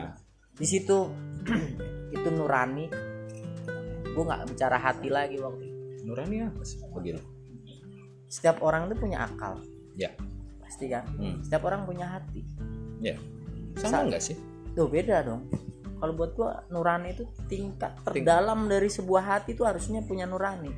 [0.53, 1.11] di situ
[2.15, 2.87] itu nurani
[4.07, 5.77] gue nggak bicara hati lagi waktu itu.
[6.03, 7.21] Nurani apa sih begitu
[8.27, 9.61] setiap orang itu punya akal
[9.93, 10.09] ya
[10.59, 11.45] pasti kan hmm.
[11.45, 12.41] setiap orang punya hati
[12.99, 13.13] ya
[13.77, 14.35] sama nggak sih?
[14.73, 15.47] Tuh beda dong.
[15.97, 20.69] Kalau buat gua nurani itu tingkat terdalam dari sebuah hati itu harusnya punya nurani.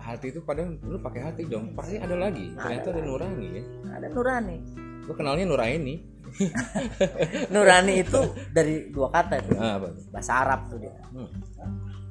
[0.00, 2.52] Hati itu padahal lu pakai hati dong pasti ada lagi.
[2.56, 3.62] Ternyata ada nurani ya.
[3.92, 4.56] Ada nurani.
[5.04, 6.14] Gua kenalnya Nuraini.
[7.54, 8.20] Nurani itu
[8.50, 9.52] dari dua kata itu.
[9.60, 10.94] Ah, apa bahasa Arab tuh dia.
[11.12, 11.28] Hmm.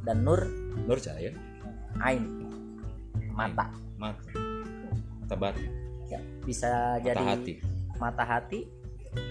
[0.03, 0.45] dan nur?
[0.85, 1.33] Nur cahaya.
[2.03, 2.23] Ain.
[3.33, 3.71] Mata.
[3.97, 4.23] Mata.
[5.23, 5.71] Mata batin.
[6.11, 7.53] Ya, bisa mata jadi hati.
[7.97, 8.59] mata hati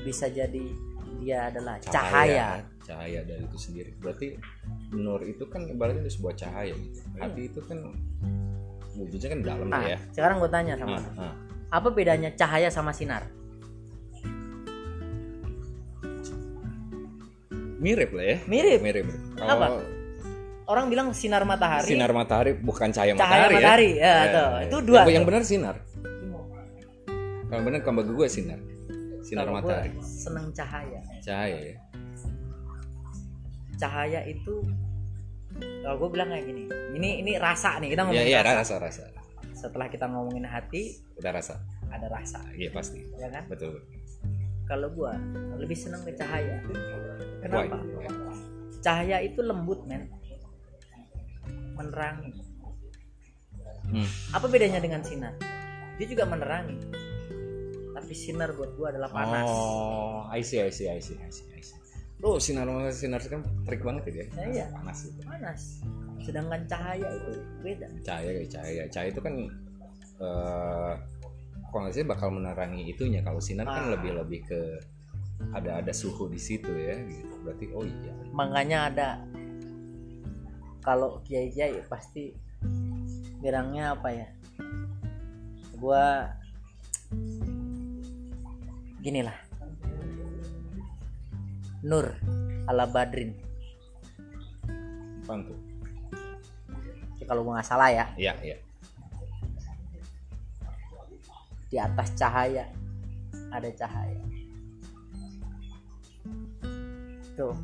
[0.02, 0.66] bisa jadi
[1.22, 3.20] dia adalah cahaya, cahaya.
[3.22, 3.94] dari itu sendiri.
[4.02, 4.34] Berarti
[4.90, 6.74] nur itu kan ibaratnya sebuah cahaya.
[6.74, 7.78] Gitu hati itu kan
[8.98, 9.98] wujudnya kan dalam Nah, ya.
[10.10, 11.34] sekarang gue tanya sama ah, ah.
[11.70, 13.22] apa bedanya cahaya sama sinar?
[17.78, 18.36] Mirip lah ya.
[18.50, 18.80] Mirip?
[18.82, 19.06] Mirip.
[19.38, 19.78] Apa?
[20.62, 21.84] orang bilang sinar matahari.
[21.84, 24.48] Sinar matahari bukan cahaya, Cahaya matahari, matahari, ya, ya, tuh.
[24.62, 25.76] Itu dua, yang, yang benar sinar.
[27.52, 28.71] Yang benar kan bagi gue sinar
[29.22, 29.90] sinar Kalau gua matahari.
[30.02, 31.00] seneng cahaya.
[31.22, 31.76] Cahaya ya?
[33.78, 34.54] Cahaya itu
[35.82, 36.64] kalau gue bilang kayak gini
[36.96, 38.78] ini ini rasa nih kita ngomongin iya rasa.
[38.78, 39.22] rasa rasa.
[39.52, 41.60] Setelah kita ngomongin hati udah rasa.
[41.92, 42.40] ada rasa.
[42.56, 43.04] Iya pasti.
[43.20, 43.44] Ya kan?
[43.52, 43.84] Betul
[44.72, 45.12] kalau gue
[45.60, 46.62] lebih seneng ke cahaya.
[47.44, 47.76] Kenapa?
[47.76, 48.08] Why?
[48.82, 50.08] cahaya itu lembut men.
[51.76, 52.32] Menerangi.
[53.92, 54.08] Hmm.
[54.32, 55.36] apa bedanya dengan sinar?
[56.00, 56.80] Dia juga menerangi
[58.12, 61.60] sinar buat gue adalah panas Oh, I see, I see, I see, I see, I
[61.60, 61.76] see.
[62.22, 64.24] Oh, sinar sinar kan trik banget ya dia.
[64.30, 64.66] Ya, iya.
[64.70, 65.20] Panas itu.
[65.26, 65.60] panas
[66.22, 67.32] sedangkan cahaya itu
[67.66, 68.82] beda Cahaya kayak cahaya.
[68.86, 69.34] Cahaya itu kan
[70.22, 70.94] eh
[71.72, 73.20] kalau nggak sih bakal menerangi itunya.
[73.26, 73.98] Kalau sinar kan Ah.
[73.98, 74.60] lebih lebih ke
[75.50, 77.34] ada ada suhu di situ ya gitu.
[77.42, 78.12] Berarti oh iya.
[78.30, 79.08] makanya ada
[80.82, 82.30] kalau kiai kiai pasti
[83.42, 84.28] bilangnya apa ya
[85.78, 86.30] gua
[89.02, 89.34] gini lah
[91.82, 92.14] nur
[92.70, 93.34] ala badrin?
[97.18, 98.06] Ya, kalau nggak salah ya.
[98.14, 98.56] Iya, iya.
[101.72, 102.68] di atas cahaya.
[103.48, 104.20] Ada cahaya.
[107.32, 107.56] Tuh.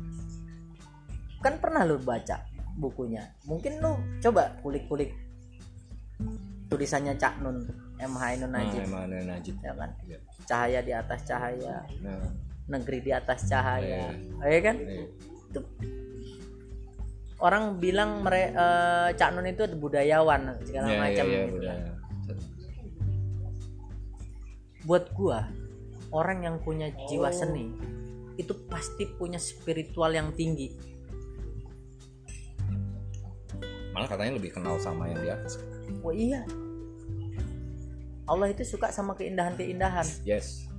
[1.45, 2.41] Kan pernah lu baca
[2.81, 3.21] bukunya.
[3.45, 5.13] Mungkin lu coba kulik-kulik
[6.73, 7.69] tulisannya Cak Nun
[8.01, 8.81] M Hainun Nah, Najib.
[9.29, 9.55] Najib.
[9.61, 9.93] ya kan?
[10.09, 10.17] Iya.
[10.49, 11.85] Cahaya di atas cahaya.
[12.01, 12.25] Nah,
[12.65, 14.09] negeri di atas cahaya.
[14.41, 14.77] Ya kan?
[14.81, 15.05] Iya.
[15.49, 15.61] itu
[17.41, 21.57] orang bilang mere, eh, Cak Nun itu budayawan segala iya, macam iya, gitu.
[21.61, 21.73] udah.
[21.77, 21.93] kan.
[24.87, 25.49] buat gua
[26.09, 27.69] orang yang punya jiwa seni
[28.39, 30.71] itu pasti punya spiritual yang tinggi.
[33.91, 35.59] Malah katanya lebih kenal sama yang di atas.
[36.05, 36.45] oh iya
[38.29, 40.69] Allah itu suka sama keindahan-keindahan Yes.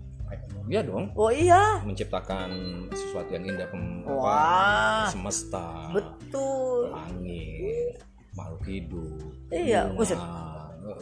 [0.65, 1.11] Iya dong.
[1.13, 2.49] oh iya Menciptakan
[2.89, 5.91] sesuatu yang indah pem, wah semesta.
[5.91, 7.99] betul langit
[8.31, 9.19] makhluk hidup
[9.51, 10.15] Iya, bunga,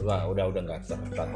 [0.01, 0.79] wah udah udah nggak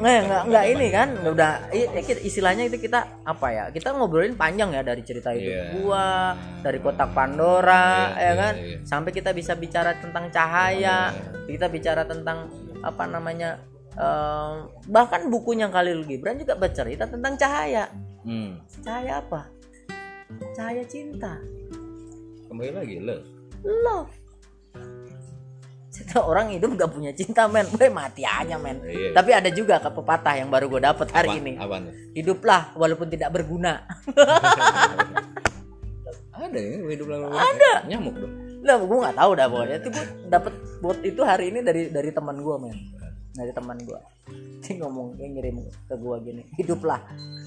[0.01, 4.33] nggak nggak nggak ini kan udah i- i- istilahnya itu kita apa ya kita ngobrolin
[4.33, 5.77] panjang ya dari cerita itu Iya.
[5.77, 8.77] gua dari kotak Pandora Iya, ya iya, kan iya.
[8.83, 11.13] sampai kita bisa bicara tentang cahaya
[11.45, 12.49] kita bicara tentang
[12.81, 13.61] apa namanya
[14.87, 17.89] bahkan bukunya Khalil Gibran juga bercerita tentang cahaya.
[18.23, 18.55] Hmm.
[18.81, 19.51] cahaya apa?
[20.55, 21.37] Cahaya cinta.
[22.47, 23.17] Kembali lagi lo
[23.63, 24.11] love.
[25.93, 27.69] Cerita orang hidup gak punya cinta men.
[27.69, 28.81] Gue mati aja men.
[28.81, 29.13] Iya.
[29.13, 31.53] tapi ada juga ke pepatah yang baru gue dapet hari Apa- ini.
[31.53, 31.93] Tuh?
[32.17, 33.85] hiduplah walaupun tidak berguna.
[36.33, 37.87] Ada ya hidup lama ada.
[37.87, 38.33] nyamuk dong.
[38.65, 39.75] Lah gue nggak tahu dah pokoknya.
[39.79, 42.75] Itu gue dapet buat itu hari ini dari dari teman gue men
[43.33, 43.99] dari teman gue
[44.61, 47.01] dia ngomong dia ngirim ke gue gini hiduplah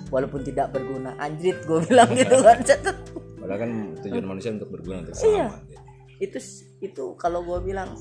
[0.09, 2.97] walaupun tidak berguna anjrit gue bilang gitu kan Cetet.
[3.39, 3.71] padahal kan
[4.03, 5.47] tujuan manusia untuk berguna untuk Iya.
[5.65, 5.79] gitu.
[6.17, 6.39] itu
[6.83, 7.95] itu kalau gue bilang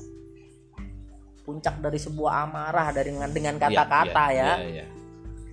[1.42, 4.86] puncak dari sebuah amarah dari dengan dengan kata-kata Iya, ya iya, iya.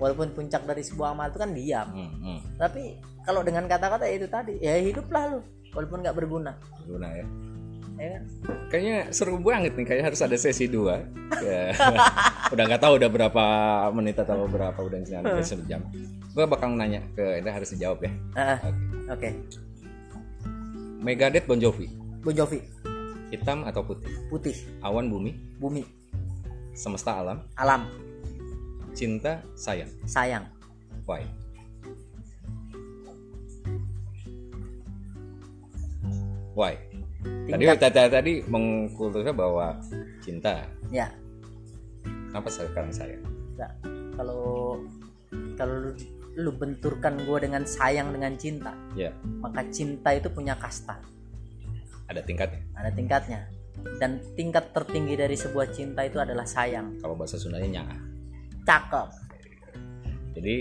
[0.02, 2.40] walaupun puncak dari sebuah amarah itu kan diam Hmm, hmm.
[2.58, 2.82] tapi
[3.24, 5.40] kalau dengan kata-kata ya itu tadi ya hiduplah lu
[5.72, 7.26] walaupun nggak berguna berguna ya
[7.98, 8.20] ya.
[8.70, 11.02] Kayaknya seru banget nih kayak harus ada sesi dua.
[11.44, 11.76] Ya.
[12.54, 13.44] udah nggak tahu udah berapa
[13.92, 15.82] menit atau berapa udah nyampe satu jam.
[16.32, 18.12] Gue bakal nanya ke ini harus dijawab ya.
[18.38, 18.58] Ah,
[19.12, 19.28] Oke.
[19.28, 19.30] oke.
[21.04, 21.90] Megadeth Bon Jovi.
[22.22, 22.64] Bon Jovi.
[23.34, 24.14] Hitam atau putih?
[24.30, 24.56] Putih.
[24.86, 25.36] Awan bumi?
[25.58, 25.84] Bumi.
[26.78, 27.44] Semesta alam?
[27.60, 27.90] Alam.
[28.94, 29.90] Cinta sayang?
[30.06, 30.48] Sayang.
[31.10, 31.26] Why?
[36.54, 36.93] Why
[37.48, 39.78] tadi tadi, tadi mengkultusnya bahwa
[40.24, 40.68] cinta.
[40.90, 41.12] Ya.
[42.34, 43.22] Apa sekarang sayang
[43.54, 43.72] Nggak.
[44.18, 44.78] kalau
[45.54, 45.92] kalau lu,
[46.34, 49.14] lu benturkan gue dengan sayang dengan cinta ya.
[49.38, 50.98] maka cinta itu punya kasta.
[52.10, 52.62] Ada tingkatnya?
[52.74, 53.40] Ada tingkatnya.
[54.00, 56.98] Dan tingkat tertinggi dari sebuah cinta itu adalah sayang.
[57.02, 57.98] Kalau bahasa Sundanya nyanga
[58.64, 59.08] cakep.
[60.34, 60.56] Jadi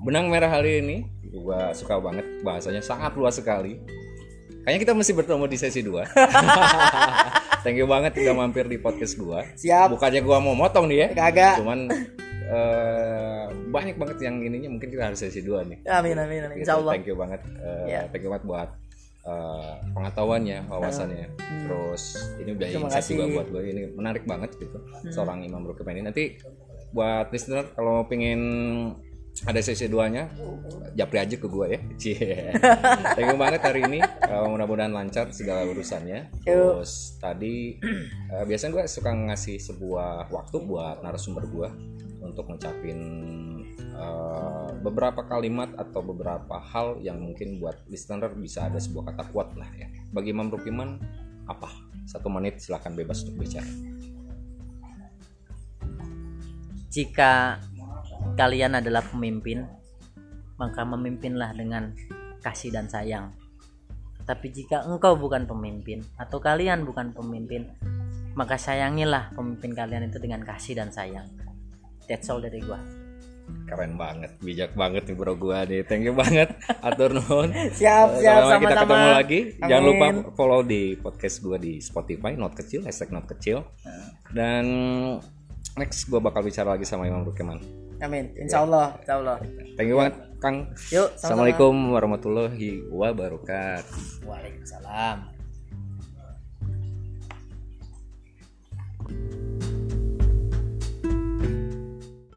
[0.00, 0.96] benang merah hari ini
[1.30, 3.78] gua suka banget bahasanya sangat luas sekali
[4.60, 6.04] kayaknya kita mesti bertemu di sesi 2
[7.64, 9.44] thank you banget udah mampir di podcast gua.
[9.52, 9.92] Siap.
[9.92, 11.08] Bukannya gua mau motong nih ya.
[11.12, 11.60] Kagak.
[11.60, 11.92] Cuman
[12.46, 15.78] eh, banyak banget yang ininya mungkin kita harus sesi 2 nih.
[15.86, 16.56] Amin amin amin.
[16.58, 16.72] Gitu.
[16.88, 18.00] thank you banget eh, Iya.
[18.08, 18.68] thank you banget buat
[19.22, 21.26] eh, pengetahuannya wawasannya.
[21.36, 21.60] Hmm.
[21.68, 22.02] terus
[22.40, 25.12] ini udah insight juga buat gue ini menarik banget gitu Hmm.
[25.12, 26.24] seorang imam Rukim ini nanti
[26.90, 28.40] buat listener kalau pengen
[29.46, 30.28] ada sesi duanya.
[30.92, 31.80] Japri aja ke gue ya.
[32.00, 32.52] Cie.
[33.16, 34.00] thank you banget hari ini.
[34.04, 36.28] Eh, mudah-mudahan lancar segala urusannya.
[36.44, 36.82] Yuk.
[36.84, 37.80] terus tadi
[38.34, 41.68] eh, biasanya gue suka ngasih sebuah waktu buat narasumber gue
[42.20, 43.00] untuk ngucapin
[43.80, 49.56] eh, beberapa kalimat atau beberapa hal yang mungkin buat listener bisa ada sebuah kata kuat
[49.56, 49.88] lah ya.
[50.12, 51.00] Bagi Imam Rukiman
[51.48, 51.70] apa?
[52.04, 53.70] Satu menit silahkan bebas untuk bicara.
[56.90, 57.62] Jika
[58.40, 59.68] kalian adalah pemimpin
[60.56, 61.92] maka memimpinlah dengan
[62.40, 63.36] kasih dan sayang.
[64.24, 67.68] Tapi jika engkau bukan pemimpin atau kalian bukan pemimpin
[68.32, 71.28] maka sayangilah pemimpin kalian itu dengan kasih dan sayang.
[72.08, 72.80] That's all dari gua.
[73.68, 75.84] Keren banget bijak banget nih bro gua nih.
[75.84, 76.56] Thank you banget.
[76.86, 77.52] Atur nuhun.
[77.52, 78.88] Siap siap sampai kita sama-sama.
[78.88, 79.40] ketemu lagi.
[79.60, 79.90] Jangan Amin.
[79.92, 83.68] lupa follow di podcast gua di Spotify not kecil hashtag not kecil.
[84.32, 84.64] Dan
[85.76, 88.24] next gua bakal bicara lagi sama Imam Rukiman amin.
[88.36, 89.36] Insya Allah insya Allah
[89.76, 90.72] thank you banget Kang.
[90.88, 91.44] Yuk sama-sama.
[91.52, 94.24] Assalamualaikum warahmatullahi wabarakatuh.
[94.24, 95.39] Waalaikumsalam